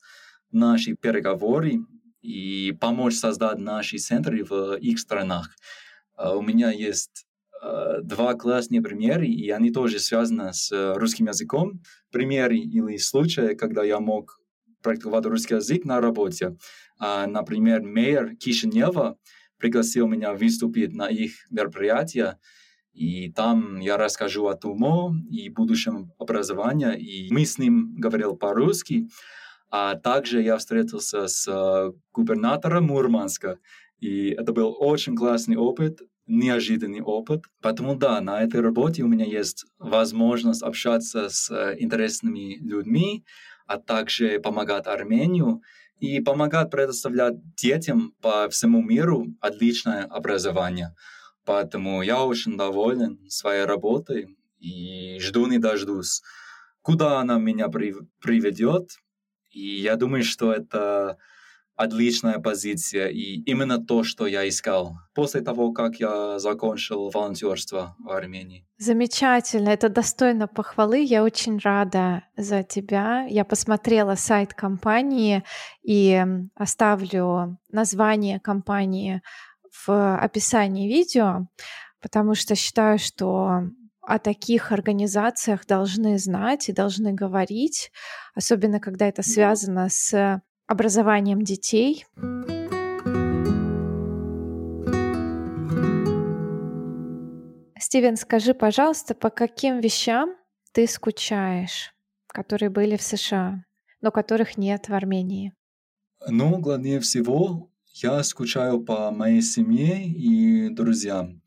наши 0.51 0.95
переговоры 0.95 1.85
и 2.23 2.77
помочь 2.81 3.17
создать 3.17 3.59
наши 3.59 3.99
центры 3.99 4.45
в 4.45 4.77
их 4.77 4.99
странах. 4.99 5.51
А 6.17 6.35
у 6.35 6.43
меня 6.43 6.71
есть 6.71 7.27
а, 7.61 8.01
два 8.01 8.35
классные 8.35 8.81
примера, 8.81 9.27
и 9.27 9.51
они 9.51 9.71
тоже 9.71 9.99
связаны 9.99 10.55
с 10.55 10.95
русским 10.97 11.27
языком. 11.27 11.83
Примеры 12.11 12.57
или 12.57 12.97
случаи, 12.97 13.55
когда 13.55 13.85
я 13.85 14.01
мог 14.01 14.41
практиковать 14.85 15.27
русский 15.27 15.55
язык 15.55 15.85
на 15.85 16.01
работе. 16.01 16.57
А, 17.01 17.27
например, 17.27 17.83
мэр 17.83 18.37
Кишинева 18.37 19.19
пригласил 19.59 20.07
меня 20.07 20.35
выступить 20.35 20.93
на 20.93 21.09
их 21.09 21.33
мероприятие, 21.51 22.39
и 22.93 23.33
там 23.33 23.81
я 23.81 23.97
расскажу 23.97 24.47
о 24.47 24.55
ТУМО 24.55 25.17
и 25.31 25.49
будущем 25.49 26.13
образования, 26.19 26.93
и 26.93 27.33
мы 27.33 27.45
с 27.45 27.59
ним 27.59 27.97
говорил 27.97 28.37
по-русски, 28.37 29.09
а 29.71 29.97
также 29.97 30.41
я 30.43 30.57
встретился 30.57 31.27
с 31.27 31.49
э, 31.49 31.93
губернатором 32.13 32.85
Мурманска, 32.85 33.59
и 33.99 34.29
это 34.29 34.53
был 34.53 34.77
очень 34.79 35.17
классный 35.17 35.57
опыт, 35.57 36.03
неожиданный 36.27 37.01
опыт. 37.01 37.45
Поэтому 37.61 37.97
да, 37.97 38.21
на 38.21 38.43
этой 38.43 38.61
работе 38.61 39.03
у 39.03 39.09
меня 39.09 39.25
есть 39.25 39.67
возможность 39.79 40.63
общаться 40.63 41.29
с 41.29 41.51
э, 41.51 41.77
интересными 41.81 42.59
людьми, 42.61 43.25
а 43.67 43.79
также 43.79 44.39
помогать 44.41 44.87
Армению 44.87 45.63
и 46.01 46.21
помогать 46.21 46.71
предоставлять 46.71 47.35
детям 47.55 48.15
по 48.21 48.49
всему 48.49 48.83
миру 48.83 49.27
отличное 49.41 50.05
образование. 50.05 50.95
Поэтому 51.45 52.03
я 52.03 52.23
очень 52.25 52.57
доволен 52.57 53.19
своей 53.29 53.65
работой 53.65 54.37
и 54.59 55.19
жду 55.21 55.47
не 55.47 55.59
дождусь, 55.59 56.23
куда 56.83 57.21
она 57.21 57.39
меня 57.39 57.69
приведет. 57.69 58.91
И 59.51 59.81
я 59.81 59.97
думаю, 59.97 60.25
что 60.25 60.53
это 60.53 61.19
отличная 61.77 62.39
позиция 62.39 63.09
и 63.09 63.41
именно 63.43 63.79
то, 63.79 64.05
что 64.05 64.27
я 64.27 64.49
искал 64.49 64.97
после 65.15 65.41
того, 65.41 65.73
как 65.73 65.97
я 65.97 66.39
закончил 66.39 67.11
волонтерство 67.11 67.97
в 67.99 68.11
Армении. 68.11 68.67
Замечательно, 68.79 69.71
это 69.71 69.89
достойно 69.89 70.47
похвалы. 70.47 71.03
Я 71.03 71.25
очень 71.25 71.59
рада 71.59 72.25
за 72.37 72.63
тебя. 72.63 73.25
Я 73.29 73.45
посмотрела 73.45 74.15
сайт 74.15 74.55
компании 74.55 75.43
и 75.83 76.25
оставлю 76.55 77.59
название 77.71 78.41
компании 78.41 79.23
в 79.87 80.17
описании 80.17 80.89
видео, 80.89 81.49
потому 82.01 82.35
что 82.35 82.55
считаю, 82.55 82.99
что 82.99 83.63
о 84.07 84.19
таких 84.19 84.71
организациях 84.71 85.67
должны 85.67 86.19
знать 86.19 86.69
и 86.69 86.73
должны 86.73 87.13
говорить, 87.13 87.91
особенно 88.35 88.79
когда 88.79 89.09
это 89.09 89.23
связано 89.23 89.89
с 89.89 90.43
образованием 90.67 91.43
детей. 91.43 92.05
Стивен, 97.79 98.17
скажи, 98.17 98.55
пожалуйста, 98.55 99.15
по 99.15 99.31
каким 99.31 99.81
вещам 99.81 100.35
ты 100.73 100.87
скучаешь, 100.87 101.95
которые 102.27 102.71
были 102.71 102.97
в 102.97 103.03
США, 103.03 103.65
но 104.01 104.11
которых 104.11 104.57
нет 104.57 104.89
в 104.89 104.95
Армении? 104.95 105.53
Ну, 106.27 106.59
главнее 106.59 107.01
всего, 107.01 107.71
я 107.95 108.23
скучаю 108.23 108.81
по 108.81 109.11
моей 109.11 109.43
семье 109.43 110.05
и 110.09 110.69
друзьям. 110.71 111.43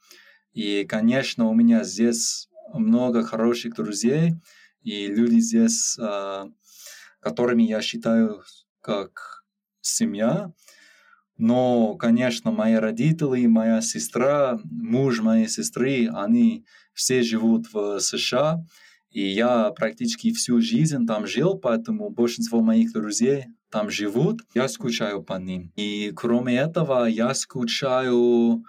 И, 0.54 0.86
конечно, 0.86 1.50
у 1.50 1.54
меня 1.54 1.84
здесь 1.84 2.48
много 2.74 3.24
хороших 3.24 3.76
друзей, 3.76 4.36
и 4.82 5.08
люди 5.08 5.40
здесь, 5.40 5.98
а, 6.00 6.48
которыми 7.20 7.64
я 7.64 7.82
считаю 7.82 8.44
как 8.88 9.44
семья. 9.82 10.54
Но, 11.38 11.96
конечно, 11.96 12.52
мои 12.52 12.76
родители, 12.76 13.46
моя 13.46 13.82
сестра, 13.82 14.60
муж 14.64 15.20
моей 15.20 15.50
сестры, 15.50 16.10
они 16.14 16.66
все 16.94 17.22
живут 17.22 17.68
в 17.74 18.00
США. 18.00 18.64
И 19.10 19.22
я 19.22 19.72
практически 19.72 20.32
всю 20.32 20.62
жизнь 20.62 21.06
там 21.06 21.28
жил, 21.28 21.60
поэтому 21.60 22.10
большинство 22.10 22.62
моих 22.62 22.94
друзей 22.94 23.48
там 23.70 23.90
живут. 23.90 24.42
Я 24.56 24.70
скучаю 24.70 25.22
по 25.22 25.34
ним. 25.34 25.74
И 25.76 26.14
кроме 26.16 26.56
этого, 26.56 27.06
я 27.08 27.34
скучаю, 27.34 28.64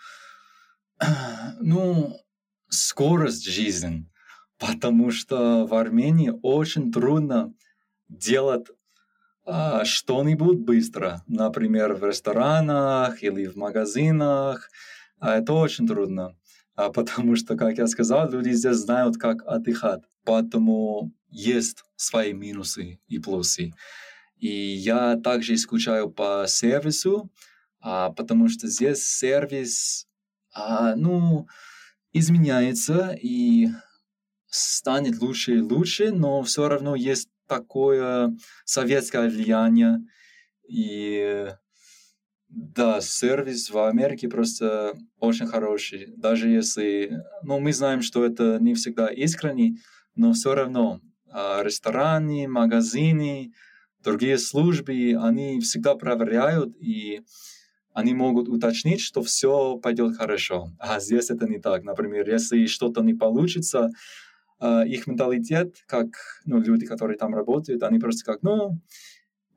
ну, 1.61 2.17
скорость 2.69 3.49
жизни. 3.49 4.11
Потому 4.59 5.13
что 5.13 5.65
в 5.65 5.75
Армении 5.75 6.33
очень 6.43 6.91
трудно 6.91 7.55
делать 8.09 8.67
что-нибудь 9.85 10.59
быстро, 10.59 11.23
например, 11.27 11.95
в 11.95 12.05
ресторанах 12.05 13.23
или 13.23 13.47
в 13.47 13.57
магазинах. 13.57 14.69
А 15.21 15.37
это 15.37 15.53
очень 15.53 15.87
трудно, 15.87 16.37
а, 16.77 16.91
потому 16.93 17.37
что, 17.37 17.57
как 17.57 17.79
я 17.79 17.87
сказал, 17.87 18.31
люди 18.31 18.51
здесь 18.51 18.77
знают, 18.77 19.17
как 19.17 19.43
отдыхать. 19.47 20.03
Поэтому 20.25 21.13
есть 21.31 21.85
свои 21.97 22.33
минусы 22.33 23.01
и 23.09 23.19
плюсы. 23.19 23.73
И 24.37 24.49
я 24.49 25.17
также 25.17 25.57
скучаю 25.57 26.11
по 26.11 26.45
сервису, 26.47 27.31
а, 27.81 28.11
потому 28.11 28.49
что 28.49 28.69
здесь 28.69 29.05
сервис, 29.05 30.07
а, 30.55 30.95
ну, 30.95 31.49
изменяется 32.13 33.17
и 33.21 33.69
станет 34.47 35.21
лучше 35.21 35.57
и 35.57 35.61
лучше, 35.61 36.13
но 36.13 36.43
все 36.43 36.69
равно 36.69 36.95
есть 36.95 37.29
такое 37.49 38.37
советское 38.65 39.29
влияние. 39.29 40.01
И 40.69 41.49
да, 42.49 43.01
сервис 43.01 43.71
в 43.71 43.79
Америке 43.79 44.29
просто 44.29 44.97
очень 45.19 45.47
хороший. 45.47 46.07
Даже 46.17 46.49
если, 46.49 47.23
ну, 47.43 47.59
мы 47.59 47.73
знаем, 47.73 48.03
что 48.03 48.25
это 48.25 48.59
не 48.61 48.75
всегда 48.75 49.09
искренний, 49.09 49.79
но 50.15 50.33
все 50.33 50.55
равно 50.55 51.01
а, 51.31 51.63
рестораны, 51.63 52.49
магазины, 52.49 53.53
другие 54.03 54.39
службы, 54.39 55.17
они 55.21 55.61
всегда 55.61 55.95
проверяют 55.95 56.75
и 56.81 57.23
они 57.93 58.15
могут 58.15 58.49
уточнить, 58.49 59.01
что 59.01 59.23
все 59.23 59.77
пойдет 59.77 60.17
хорошо. 60.17 60.71
А 60.79 61.01
здесь 61.01 61.31
это 61.31 61.47
не 61.47 61.59
так. 61.59 61.83
Например, 61.83 62.29
если 62.29 62.67
что-то 62.67 63.03
не 63.03 63.15
получится, 63.15 63.91
их 64.61 65.07
менталитет, 65.07 65.77
как 65.87 66.09
ну, 66.45 66.61
люди, 66.61 66.85
которые 66.85 67.17
там 67.17 67.35
работают, 67.35 67.83
они 67.83 67.99
просто 67.99 68.25
как, 68.25 68.43
ну, 68.43 68.81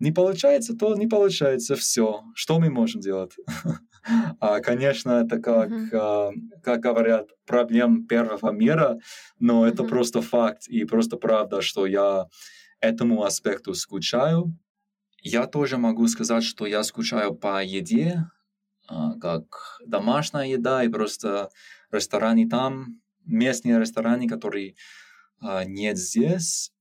не 0.01 0.11
получается, 0.11 0.75
то 0.75 0.95
не 0.95 1.07
получается, 1.07 1.75
все. 1.75 2.23
Что 2.33 2.59
мы 2.59 2.71
можем 2.71 3.01
делать? 3.01 3.35
а, 4.39 4.59
конечно, 4.59 5.11
это 5.23 5.39
как, 5.39 5.69
mm-hmm. 5.69 5.89
а, 5.93 6.31
как 6.63 6.79
говорят, 6.79 7.29
проблем 7.45 8.07
первого 8.07 8.51
мира, 8.51 8.97
но 9.39 9.65
mm-hmm. 9.65 9.69
это 9.69 9.83
просто 9.83 10.21
факт 10.21 10.67
и 10.67 10.85
просто 10.85 11.17
правда, 11.17 11.61
что 11.61 11.85
я 11.85 12.25
этому 12.79 13.23
аспекту 13.23 13.75
скучаю. 13.75 14.57
Я 15.21 15.45
тоже 15.45 15.77
могу 15.77 16.07
сказать, 16.07 16.43
что 16.43 16.65
я 16.65 16.81
скучаю 16.83 17.35
по 17.35 17.63
еде, 17.63 18.25
а, 18.87 19.13
как 19.19 19.79
домашняя 19.85 20.47
еда 20.47 20.83
и 20.83 20.89
просто 20.89 21.49
рестораны 21.91 22.49
там, 22.49 22.99
местные 23.25 23.79
рестораны, 23.79 24.27
которые 24.27 24.75
а, 25.39 25.63
нет 25.65 25.97
здесь. 25.97 26.71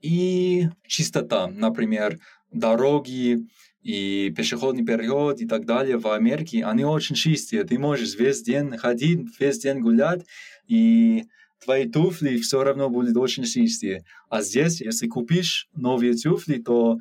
И 0.00 0.68
чистота, 0.86 1.46
например, 1.46 2.18
дороги 2.50 3.46
и 3.82 4.32
пешеходный 4.36 4.84
переход 4.84 5.40
и 5.40 5.46
так 5.46 5.64
далее 5.64 5.98
в 5.98 6.06
Америке, 6.08 6.64
они 6.64 6.84
очень 6.84 7.16
чистые. 7.16 7.64
Ты 7.64 7.78
можешь 7.78 8.16
весь 8.16 8.42
день 8.42 8.76
ходить, 8.76 9.28
весь 9.40 9.58
день 9.58 9.80
гулять, 9.80 10.24
и 10.68 11.24
твои 11.64 11.88
туфли 11.88 12.36
все 12.38 12.62
равно 12.62 12.88
будут 12.88 13.16
очень 13.16 13.44
чистые. 13.44 14.04
А 14.28 14.42
здесь, 14.42 14.80
если 14.80 15.08
купишь 15.08 15.68
новые 15.74 16.14
туфли, 16.14 16.58
то 16.58 16.98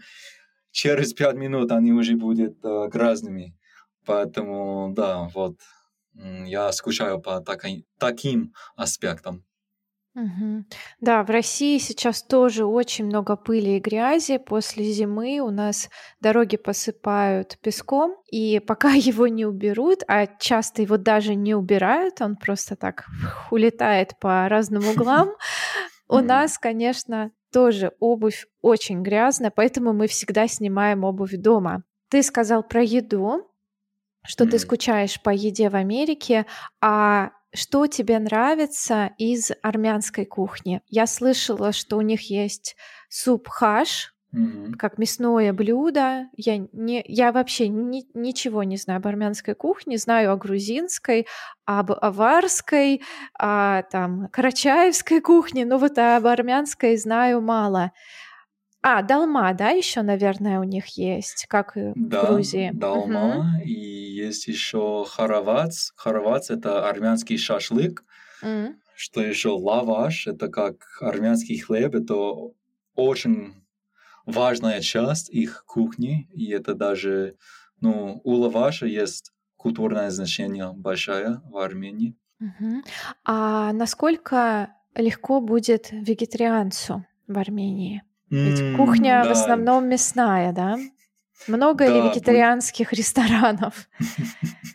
через 0.72 1.14
пять 1.14 1.36
минут 1.36 1.72
они 1.72 1.92
уже 1.92 2.16
будут 2.16 2.58
э, 2.64 2.88
грязными. 2.92 3.56
Поэтому, 4.06 4.94
да, 4.96 5.30
вот, 5.34 5.58
я 6.14 6.72
скучаю 6.72 7.20
по 7.20 7.40
таким, 7.42 7.86
таким 7.98 8.54
аспектам. 8.76 9.44
Мгм. 10.14 10.66
Да, 11.00 11.24
в 11.24 11.30
России 11.30 11.78
сейчас 11.78 12.22
тоже 12.22 12.66
очень 12.66 13.06
много 13.06 13.38
пыли 13.38 13.78
и 13.78 13.80
грязи. 13.80 14.38
После 14.40 14.84
зимы 14.92 15.40
у 15.40 15.52
нас 15.52 15.90
дороги 16.20 16.58
посыпают 16.58 17.58
песком, 17.62 18.18
и 18.30 18.60
пока 18.68 18.92
его 18.92 19.28
не 19.28 19.46
уберут, 19.46 20.04
а 20.08 20.28
часто 20.28 20.82
его 20.82 20.98
даже 20.98 21.36
не 21.36 21.56
убирают, 21.56 22.22
он 22.22 22.36
просто 22.36 22.76
так 22.76 23.06
улетает 23.52 24.20
по 24.20 24.50
разным 24.50 24.86
углам, 24.88 25.30
у 26.10 26.20
нас, 26.20 26.58
конечно, 26.58 27.32
тоже 27.54 27.94
обувь 28.00 28.48
очень 28.62 29.04
грязная, 29.04 29.52
поэтому 29.52 29.94
мы 29.94 30.08
всегда 30.08 30.48
снимаем 30.48 31.06
обувь 31.06 31.36
дома. 31.38 31.84
Ты 32.10 32.22
сказал 32.24 32.64
про 32.64 32.84
еду, 32.84 33.48
что 34.26 34.46
ты 34.46 34.60
скучаешь 34.60 35.22
по 35.22 35.30
еде 35.30 35.70
в 35.70 35.76
Америке, 35.76 36.46
а 36.82 37.32
что 37.54 37.88
тебе 37.88 38.18
нравится 38.20 39.12
из 39.18 39.52
армянской 39.62 40.26
кухни? 40.26 40.82
Я 40.88 41.06
слышала, 41.08 41.72
что 41.74 41.98
у 41.98 42.02
них 42.02 42.30
есть 42.30 42.76
суп 43.10 43.48
хаш, 43.50 44.14
Мгм. 44.32 44.76
как 44.76 44.98
мясное 44.98 45.52
блюдо. 45.52 46.28
Я, 46.38 46.58
не, 46.72 47.04
я 47.06 47.34
вообще 47.34 47.68
ни- 47.68 48.06
ничего 48.14 48.64
не 48.64 48.78
знаю 48.78 49.00
об 49.00 49.08
армянской 49.08 49.56
кухне, 49.56 49.98
знаю 49.98 50.32
о 50.32 50.38
грузинской, 50.38 51.28
об 51.66 51.92
аварской, 51.92 53.02
о 53.38 53.82
там, 53.92 54.30
карачаевской 54.30 55.20
кухне, 55.20 55.66
но 55.66 55.78
вот 55.78 55.98
об 55.98 56.26
армянской 56.28 56.96
знаю 56.96 57.42
мало. 57.42 57.92
А, 58.84 59.04
долма, 59.04 59.54
да, 59.54 59.70
еще, 59.70 60.02
наверное, 60.02 60.60
у 60.60 60.64
них 60.64 60.88
есть, 60.98 61.46
как 61.48 61.78
и 61.78 61.92
в 61.92 61.94
Да, 61.96 62.26
Грузии. 62.26 62.72
Долма. 62.74 63.60
И 63.64 63.72
есть 63.74 64.48
еще 64.48 65.06
харавац. 65.08 65.92
Харавац— 65.96 66.50
это 66.50 66.90
армянский 66.90 67.38
шашлык. 67.38 68.04
М. 68.42 68.76
Что 68.96 69.22
еще? 69.22 69.50
Лаваш— 69.50 70.28
это 70.28 70.48
как 70.48 70.98
армянский 71.00 71.60
хлеб. 71.60 71.94
Это 71.94 72.16
очень 72.96 73.54
важная 74.26 74.82
часть 74.82 75.30
их 75.30 75.64
кухни. 75.68 76.28
И 76.34 76.52
это 76.52 76.74
даже, 76.74 77.36
ну, 77.82 78.20
у 78.24 78.34
лаваша 78.34 78.88
есть 78.88 79.32
культурное 79.58 80.10
значение 80.10 80.72
большое 80.74 81.42
в 81.46 81.58
Армении. 81.58 82.16
Мгм. 82.40 82.84
А 83.26 83.72
насколько 83.74 84.76
легко 84.96 85.40
будет 85.40 85.90
вегетарианцу 85.92 87.06
в 87.28 87.38
Армении? 87.38 88.02
Ведь 88.32 88.78
кухня 88.78 89.22
в 89.24 89.26
да. 89.26 89.32
основном 89.32 89.88
мясная, 89.90 90.54
да? 90.54 90.78
Много 91.48 91.86
ли 91.86 91.94
Да, 91.94 92.02
будет- 92.02 92.16
вегетарианских 92.16 92.94
ресторанов? 93.00 93.90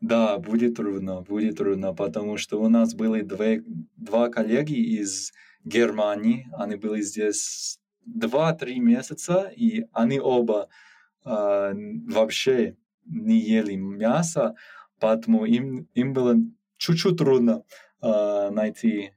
Да, 0.00 0.38
будет 0.38 0.74
трудно, 0.74 1.20
будет 1.20 1.58
трудно, 1.58 1.94
потому 1.94 2.36
что 2.36 2.60
у 2.60 2.68
нас 2.68 2.92
были 2.92 3.22
две, 3.22 3.62
два 3.96 4.28
коллеги 4.30 4.74
из 4.74 5.32
Германии, 5.64 6.48
они 6.58 6.74
были 6.74 7.02
здесь 7.02 7.78
два-три 8.04 8.80
месяца, 8.80 9.52
и 9.54 9.84
они 9.92 10.18
оба 10.18 10.68
а, 11.24 11.72
вообще 12.08 12.76
не 13.06 13.38
ели 13.38 13.76
мясо, 13.76 14.56
поэтому 14.98 15.44
им, 15.44 15.86
им 15.94 16.12
было 16.14 16.34
чуть-чуть 16.78 17.16
трудно 17.16 17.62
а, 18.00 18.50
найти 18.50 19.12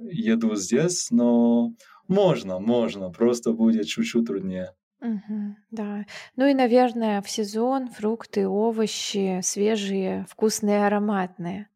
еду 0.00 0.56
здесь, 0.56 1.12
но 1.12 1.72
можно, 2.08 2.58
можно, 2.60 3.10
просто 3.10 3.52
будет 3.52 3.86
чуть-чуть 3.86 4.26
труднее. 4.26 4.74
Мгм, 5.00 5.56
да. 5.70 6.04
Ну 6.34 6.46
и, 6.48 6.54
наверное, 6.54 7.22
в 7.22 7.30
сезон 7.30 7.88
фрукты, 7.88 8.48
овощи 8.48 9.40
свежие, 9.42 10.26
вкусные, 10.28 10.84
ароматные. 10.86 11.68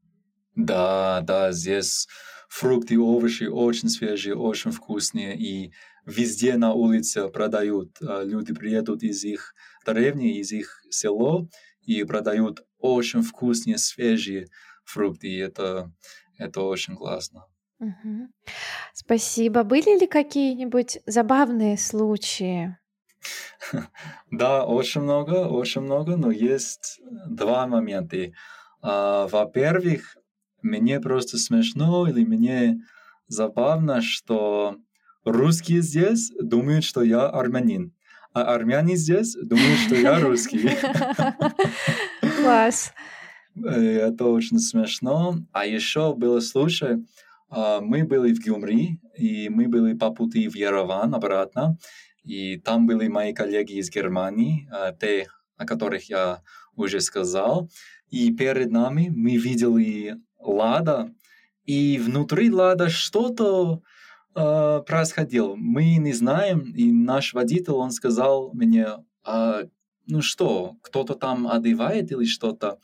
Да, 0.55 1.21
да, 1.23 1.53
здесь 1.53 2.09
фрукты, 2.49 2.99
овощи 2.99 3.45
очень 3.45 3.89
свежие, 3.89 4.35
очень 4.35 4.73
вкусные, 4.73 5.37
и 5.39 5.73
везде 6.05 6.57
на 6.57 6.73
улице 6.73 7.29
продают. 7.29 7.99
А, 8.03 8.23
Люди 8.25 8.53
приедут 8.55 9.03
из 9.03 9.23
их 9.25 9.55
деревни, 9.87 10.39
из 10.39 10.51
их 10.53 10.83
села, 10.91 11.49
и 11.83 12.03
продают 12.05 12.65
очень 12.79 13.23
вкусные, 13.23 13.79
свежие 13.79 14.49
фрукты, 14.85 15.29
и 15.29 15.37
это, 15.37 15.93
это 16.39 16.63
очень 16.63 16.97
классно. 16.97 17.47
Мгм. 17.79 18.33
Спасибо. 18.93 19.63
Были 19.63 19.99
ли 20.01 20.07
какие-нибудь 20.07 20.99
забавные 21.07 21.77
случаи? 21.79 22.77
Да, 24.31 24.65
очень 24.65 25.01
много, 25.03 25.49
очень 25.49 25.81
много, 25.83 26.17
но 26.17 26.31
есть 26.31 27.01
два 27.27 27.67
момента. 27.67 28.17
А, 28.83 29.27
Во-первых, 29.29 30.17
мне 30.63 31.01
просто 31.01 31.39
смешно 31.39 32.07
или 32.09 32.25
мне 32.25 32.81
забавно, 33.27 34.01
что 34.03 34.77
русские 35.25 35.83
здесь 35.83 36.31
думают, 36.41 36.85
что 36.85 37.03
я 37.03 37.27
армянин, 37.29 37.93
а 38.33 38.43
армяне 38.55 38.97
здесь 38.97 39.35
думают, 39.35 39.79
что 39.81 39.95
я 39.97 40.21
русский. 40.21 40.71
Класс. 42.37 42.93
Э, 43.57 43.71
Это 44.09 44.25
очень 44.27 44.59
смешно. 44.59 45.37
А 45.53 45.67
еще 45.67 46.15
был 46.15 46.41
случай, 46.41 47.05
мы 47.51 48.05
были 48.05 48.33
в 48.35 48.41
Гюмри, 48.41 49.01
и 49.17 49.49
мы 49.49 49.69
были 49.69 49.95
по 49.95 50.11
пути 50.11 50.49
в 50.49 50.55
Ереван 50.55 51.15
обратно, 51.15 51.79
и 52.29 52.59
там 52.59 52.87
были 52.87 53.09
мои 53.09 53.33
коллеги 53.33 53.79
из 53.79 53.91
Германии, 53.91 54.69
а, 54.71 54.93
те, 54.93 55.29
о 55.57 55.65
которых 55.65 56.11
я 56.11 56.43
уже 56.77 57.01
сказал, 57.01 57.71
и 58.11 58.33
перед 58.33 58.71
нами 58.71 59.11
мы 59.15 59.37
видели 59.37 60.17
Лада, 60.39 61.11
и 61.65 61.99
внутри 61.99 62.51
Лада 62.51 62.91
что-то 62.91 63.83
а, 64.35 64.81
происходило. 64.83 65.55
Мы 65.57 65.97
не 65.97 66.13
знаем, 66.13 66.73
и 66.77 66.93
наш 66.93 67.33
водитель, 67.33 67.73
он 67.73 67.91
сказал 67.93 68.53
мне, 68.53 68.89
«А, 69.25 69.63
ну 70.07 70.21
что, 70.21 70.77
кто-то 70.83 71.15
там 71.15 71.49
одевает 71.49 72.13
или 72.13 72.27
что-то, 72.27 72.79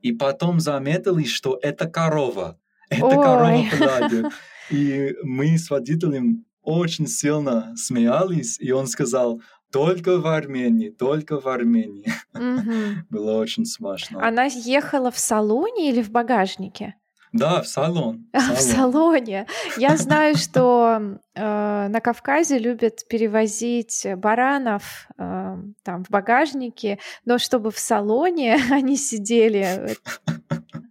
и 0.00 0.12
потом 0.12 0.60
заметили, 0.60 1.24
что 1.24 1.58
это 1.60 1.86
корова. 1.86 2.58
Это 2.88 3.06
в 3.06 3.80
Ладе. 3.80 4.30
И 4.70 5.14
мы 5.22 5.58
с 5.58 5.70
водителем 5.70 6.44
очень 6.62 7.06
сильно 7.06 7.72
смеялись, 7.76 8.58
и 8.58 8.72
он 8.72 8.88
сказал, 8.88 9.40
только 9.70 10.18
в 10.18 10.26
Армении, 10.26 10.90
только 10.90 11.40
в 11.40 11.46
Армении. 11.46 12.12
Мгм. 12.32 13.06
Было 13.10 13.38
очень 13.38 13.64
смешно. 13.64 14.20
Она 14.20 14.44
ехала 14.44 15.10
в 15.10 15.18
салоне 15.18 15.90
или 15.90 16.02
в 16.02 16.10
багажнике? 16.10 16.94
Да, 17.32 17.60
в 17.60 17.68
салон. 17.68 18.26
А, 18.32 18.54
в 18.54 18.60
салоне. 18.60 19.46
Я 19.76 19.96
знаю, 19.98 20.36
что 20.36 21.18
э, 21.34 21.88
на 21.88 22.00
Кавказе 22.00 22.58
любят 22.58 23.06
перевозить 23.08 24.06
баранов 24.16 25.08
э, 25.18 25.56
там 25.82 26.04
в 26.04 26.10
багажнике, 26.10 26.98
но 27.24 27.38
чтобы 27.38 27.70
в 27.70 27.78
салоне 27.78 28.58
они 28.70 28.96
сидели, 28.96 29.90
э, 29.90 29.94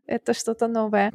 это 0.05 0.33
что-то 0.33 0.67
новое. 0.67 1.11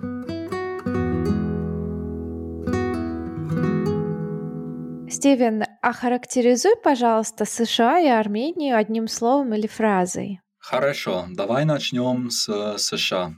Стивен, 5.21 5.65
охарактеризуй, 5.83 6.77
пожалуйста, 6.83 7.45
США 7.45 8.01
и 8.01 8.07
Армению 8.07 8.79
одним 8.79 9.07
словом 9.07 9.53
или 9.53 9.67
фразой. 9.67 10.41
Хорошо, 10.57 11.27
давай 11.29 11.67
начнем 11.67 12.31
с 12.31 12.49
э, 12.49 12.79
США. 12.79 13.35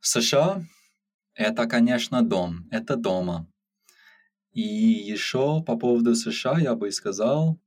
США— 0.00 0.64
это, 1.34 1.66
конечно, 1.66 2.22
дом, 2.22 2.66
это 2.72 2.96
дома. 2.96 3.46
И 4.52 4.62
еще 4.62 5.62
по 5.62 5.76
поводу 5.76 6.16
США 6.16 6.58
я 6.58 6.74
бы 6.74 6.90
сказал 6.90 7.60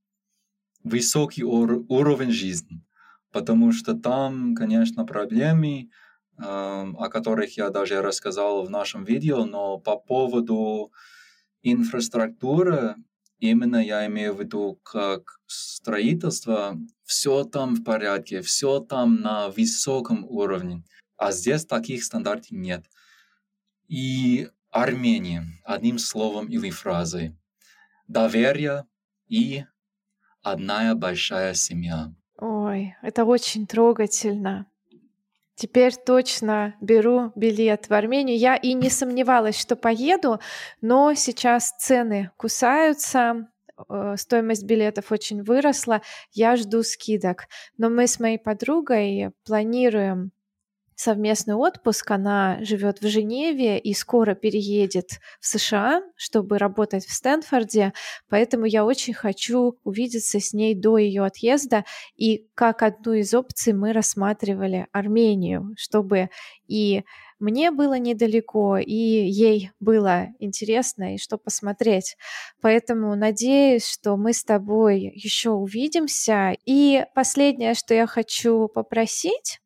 высокий 0.84 1.46
ур- 1.46 1.86
уровень 1.88 2.32
жизни, 2.32 2.84
потому 3.32 3.72
что 3.72 3.94
там, 3.94 4.54
конечно, 4.54 5.06
проблемы, 5.06 5.90
эм, 6.40 6.98
о 6.98 7.08
которых 7.08 7.56
я 7.56 7.70
даже 7.70 8.02
рассказал 8.02 8.66
в 8.66 8.70
нашем 8.70 9.06
видео, 9.06 9.46
но 9.46 9.78
по 9.78 9.96
поводу 9.96 10.92
инфраструктуры, 11.62 12.96
именно 13.50 13.78
я 13.78 14.06
имею 14.08 14.34
в 14.34 14.40
виду 14.40 14.80
как 14.84 15.40
строительство, 15.48 16.78
все 17.04 17.44
там 17.44 17.76
в 17.76 17.84
порядке, 17.84 18.42
все 18.42 18.80
там 18.80 19.22
на 19.22 19.50
высоком 19.50 20.26
уровне. 20.26 20.84
А 21.18 21.32
здесь 21.32 21.66
таких 21.66 22.04
стандартов 22.04 22.52
нет. 22.52 22.86
И 23.88 24.50
Армения, 24.72 25.46
одним 25.64 26.00
словом 26.00 26.48
или 26.48 26.70
фразой. 26.72 27.38
Доверие 28.08 28.86
и 29.28 29.66
одна 30.42 30.96
большая 30.96 31.54
семья. 31.54 32.12
Ой, 32.38 32.96
это 33.04 33.24
очень 33.24 33.68
трогательно. 33.68 34.66
Теперь 35.56 35.94
точно 35.96 36.76
беру 36.82 37.32
билет 37.36 37.88
в 37.88 37.94
Армению. 37.94 38.38
Я 38.38 38.56
и 38.56 38.74
не 38.74 38.90
сомневалась, 38.90 39.60
что 39.60 39.76
поеду, 39.76 40.40
но 40.82 41.14
сейчас 41.14 41.76
цены 41.78 42.32
кусаются, 42.38 43.50
э, 43.90 44.16
стоимость 44.18 44.66
билетов 44.66 45.12
очень 45.12 45.44
выросла. 45.44 46.02
Я 46.32 46.56
жду 46.56 46.82
скидок. 46.82 47.48
Но 47.78 47.90
мы 47.90 48.08
с 48.08 48.20
моей 48.20 48.40
подругой 48.40 49.32
планируем 49.46 50.32
совместный 51.04 51.56
отпуск. 51.56 52.10
Она 52.12 52.58
живет 52.62 53.02
в 53.02 53.08
Женеве 53.08 53.78
и 53.78 53.94
скоро 53.94 54.36
переедет 54.36 55.20
в 55.40 55.46
США, 55.46 56.02
чтобы 56.16 56.58
работать 56.58 57.06
в 57.06 57.14
Стэнфорде. 57.14 57.94
Поэтому 58.30 58.66
я 58.66 58.86
очень 58.86 59.14
хочу 59.14 59.78
увидеться 59.84 60.40
с 60.40 60.54
ней 60.54 60.74
до 60.74 60.98
ее 60.98 61.26
отъезда. 61.26 61.84
И 62.16 62.48
как 62.56 62.82
одну 62.82 63.14
из 63.14 63.34
опций 63.34 63.74
мы 63.74 63.92
рассматривали 63.94 64.88
Армению, 64.92 65.74
чтобы 65.78 66.30
и 66.68 67.04
мне 67.40 67.72
было 67.72 68.00
недалеко, 68.00 68.78
и 68.78 68.94
ей 68.94 69.72
было 69.82 70.28
интересно, 70.40 71.16
и 71.16 71.18
что 71.18 71.38
посмотреть. 71.38 72.16
Поэтому 72.62 73.16
надеюсь, 73.16 73.86
что 73.86 74.16
мы 74.16 74.32
с 74.32 74.46
тобой 74.46 75.12
еще 75.14 75.50
увидимся. 75.50 76.56
И 76.66 77.06
последнее, 77.14 77.74
что 77.74 77.94
я 77.94 78.08
хочу 78.08 78.70
попросить, 78.70 79.60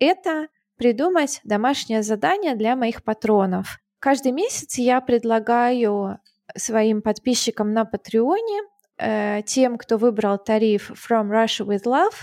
это 0.00 0.48
придумать 0.80 1.42
домашнее 1.44 2.02
задание 2.02 2.54
для 2.54 2.74
моих 2.74 3.04
патронов. 3.04 3.80
Каждый 3.98 4.32
месяц 4.32 4.78
я 4.78 5.02
предлагаю 5.02 6.20
своим 6.56 7.02
подписчикам 7.02 7.74
на 7.74 7.84
Патреоне 7.84 8.62
э, 8.96 9.42
тем, 9.44 9.76
кто 9.76 9.98
выбрал 9.98 10.38
тариф 10.38 10.90
From 10.92 11.28
Russia 11.30 11.66
with 11.66 11.84
Love, 11.84 12.14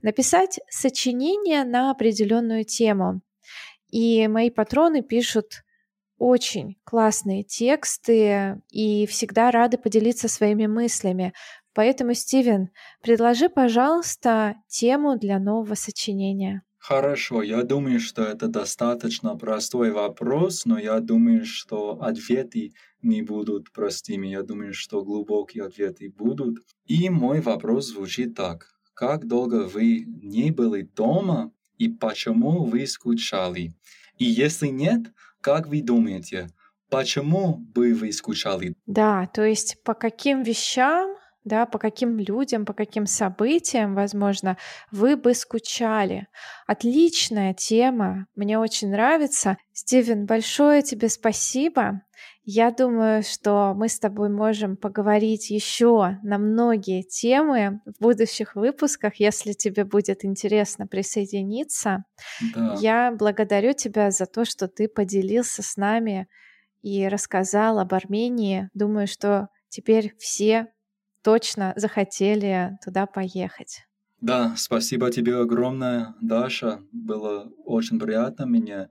написать 0.00 0.60
сочинение 0.70 1.64
на 1.64 1.90
определенную 1.90 2.64
тему. 2.64 3.20
И 3.90 4.28
мои 4.28 4.50
патроны 4.50 5.02
пишут 5.02 5.64
очень 6.16 6.76
классные 6.84 7.42
тексты 7.42 8.62
и 8.70 9.08
всегда 9.08 9.50
рады 9.50 9.76
поделиться 9.76 10.28
своими 10.28 10.66
мыслями. 10.66 11.34
Поэтому, 11.72 12.14
Стивен, 12.14 12.68
предложи, 13.02 13.48
пожалуйста, 13.48 14.54
тему 14.68 15.18
для 15.18 15.40
нового 15.40 15.74
сочинения. 15.74 16.62
Хорошо, 16.86 17.42
я 17.42 17.62
думаю, 17.62 17.98
что 17.98 18.22
это 18.22 18.46
достаточно 18.46 19.36
простой 19.36 19.90
вопрос, 19.90 20.66
но 20.66 20.78
я 20.78 21.00
думаю, 21.00 21.46
что 21.46 21.98
ответы 22.02 22.74
не 23.00 23.22
будут 23.22 23.72
простыми. 23.72 24.26
Я 24.26 24.42
думаю, 24.42 24.74
что 24.74 25.02
глубокие 25.02 25.64
ответы 25.64 26.10
будут. 26.10 26.58
И 26.84 27.08
мой 27.08 27.40
вопрос 27.40 27.86
звучит 27.86 28.34
так. 28.34 28.66
Как 28.92 29.26
долго 29.26 29.66
вы 29.66 30.04
не 30.04 30.50
были 30.50 30.82
дома 30.82 31.52
и 31.78 31.88
почему 31.88 32.64
вы 32.64 32.86
скучали? 32.86 33.72
И 34.18 34.26
если 34.26 34.68
нет, 34.68 35.10
как 35.40 35.68
вы 35.68 35.80
думаете, 35.80 36.48
почему 36.90 37.56
бы 37.74 37.94
вы 37.94 38.12
скучали? 38.12 38.74
Да, 38.84 39.26
то 39.28 39.42
есть 39.42 39.82
по 39.84 39.94
каким 39.94 40.42
вещам, 40.42 41.16
да, 41.44 41.66
по 41.66 41.78
каким 41.78 42.18
людям, 42.18 42.64
по 42.64 42.72
каким 42.72 43.06
событиям, 43.06 43.94
возможно, 43.94 44.56
вы 44.90 45.16
бы 45.16 45.34
скучали. 45.34 46.26
Отличная 46.66 47.54
тема, 47.54 48.26
мне 48.34 48.58
очень 48.58 48.90
нравится. 48.90 49.58
Стивен, 49.72 50.26
большое 50.26 50.82
тебе 50.82 51.08
спасибо. 51.08 52.00
Я 52.46 52.70
думаю, 52.70 53.22
что 53.22 53.72
мы 53.74 53.88
с 53.88 53.98
тобой 53.98 54.28
можем 54.28 54.76
поговорить 54.76 55.50
еще 55.50 56.18
на 56.22 56.36
многие 56.36 57.02
темы 57.02 57.80
в 57.86 58.02
будущих 58.02 58.54
выпусках, 58.54 59.16
если 59.16 59.52
тебе 59.52 59.84
будет 59.84 60.24
интересно 60.26 60.86
присоединиться. 60.86 62.04
Да. 62.54 62.76
Я 62.80 63.12
благодарю 63.12 63.72
тебя 63.72 64.10
за 64.10 64.26
то, 64.26 64.44
что 64.44 64.68
ты 64.68 64.88
поделился 64.88 65.62
с 65.62 65.76
нами 65.78 66.28
и 66.82 67.08
рассказал 67.08 67.78
об 67.78 67.94
Армении. 67.94 68.68
Думаю, 68.74 69.06
что 69.06 69.48
теперь 69.70 70.14
все 70.18 70.68
точно 71.24 71.72
захотели 71.76 72.78
туда 72.84 73.06
поехать. 73.06 73.84
Да, 74.20 74.54
спасибо 74.56 75.10
тебе 75.10 75.36
огромное, 75.36 76.14
Даша. 76.20 76.80
Было 76.92 77.50
очень 77.64 77.98
приятно 77.98 78.46
мне. 78.46 78.88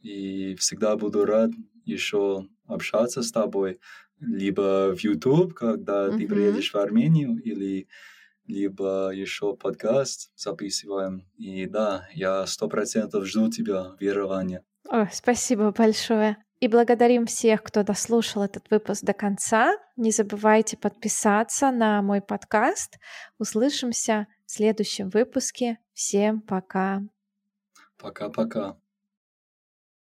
И 0.00 0.54
всегда 0.56 0.96
буду 0.96 1.24
рад 1.24 1.50
еще 1.84 2.46
общаться 2.66 3.22
с 3.22 3.32
тобой, 3.32 3.80
либо 4.20 4.94
в 4.94 5.02
YouTube, 5.02 5.54
когда 5.54 6.06
mm-hmm. 6.06 6.18
ты 6.18 6.28
приедешь 6.28 6.72
в 6.72 6.76
Армению, 6.76 7.40
или 7.42 7.88
либо 8.46 9.10
еще 9.12 9.56
подкаст 9.56 10.30
записываем. 10.36 11.26
И 11.36 11.66
да, 11.66 12.08
я 12.12 12.46
сто 12.46 12.68
процентов 12.68 13.26
жду 13.26 13.50
тебя, 13.50 13.96
верования. 13.98 14.62
О, 14.88 15.08
спасибо 15.12 15.72
большое. 15.72 16.36
И 16.60 16.68
благодарим 16.68 17.26
всех, 17.26 17.62
кто 17.62 17.82
дослушал 17.82 18.42
этот 18.42 18.70
выпуск 18.70 19.04
до 19.04 19.12
конца. 19.12 19.76
Не 19.96 20.10
забывайте 20.10 20.76
подписаться 20.76 21.70
на 21.70 22.00
мой 22.00 22.22
подкаст. 22.22 22.98
Услышимся 23.38 24.26
в 24.46 24.52
следующем 24.52 25.10
выпуске. 25.10 25.78
Всем 25.92 26.40
пока. 26.40 27.02
Пока-пока. 27.98 28.78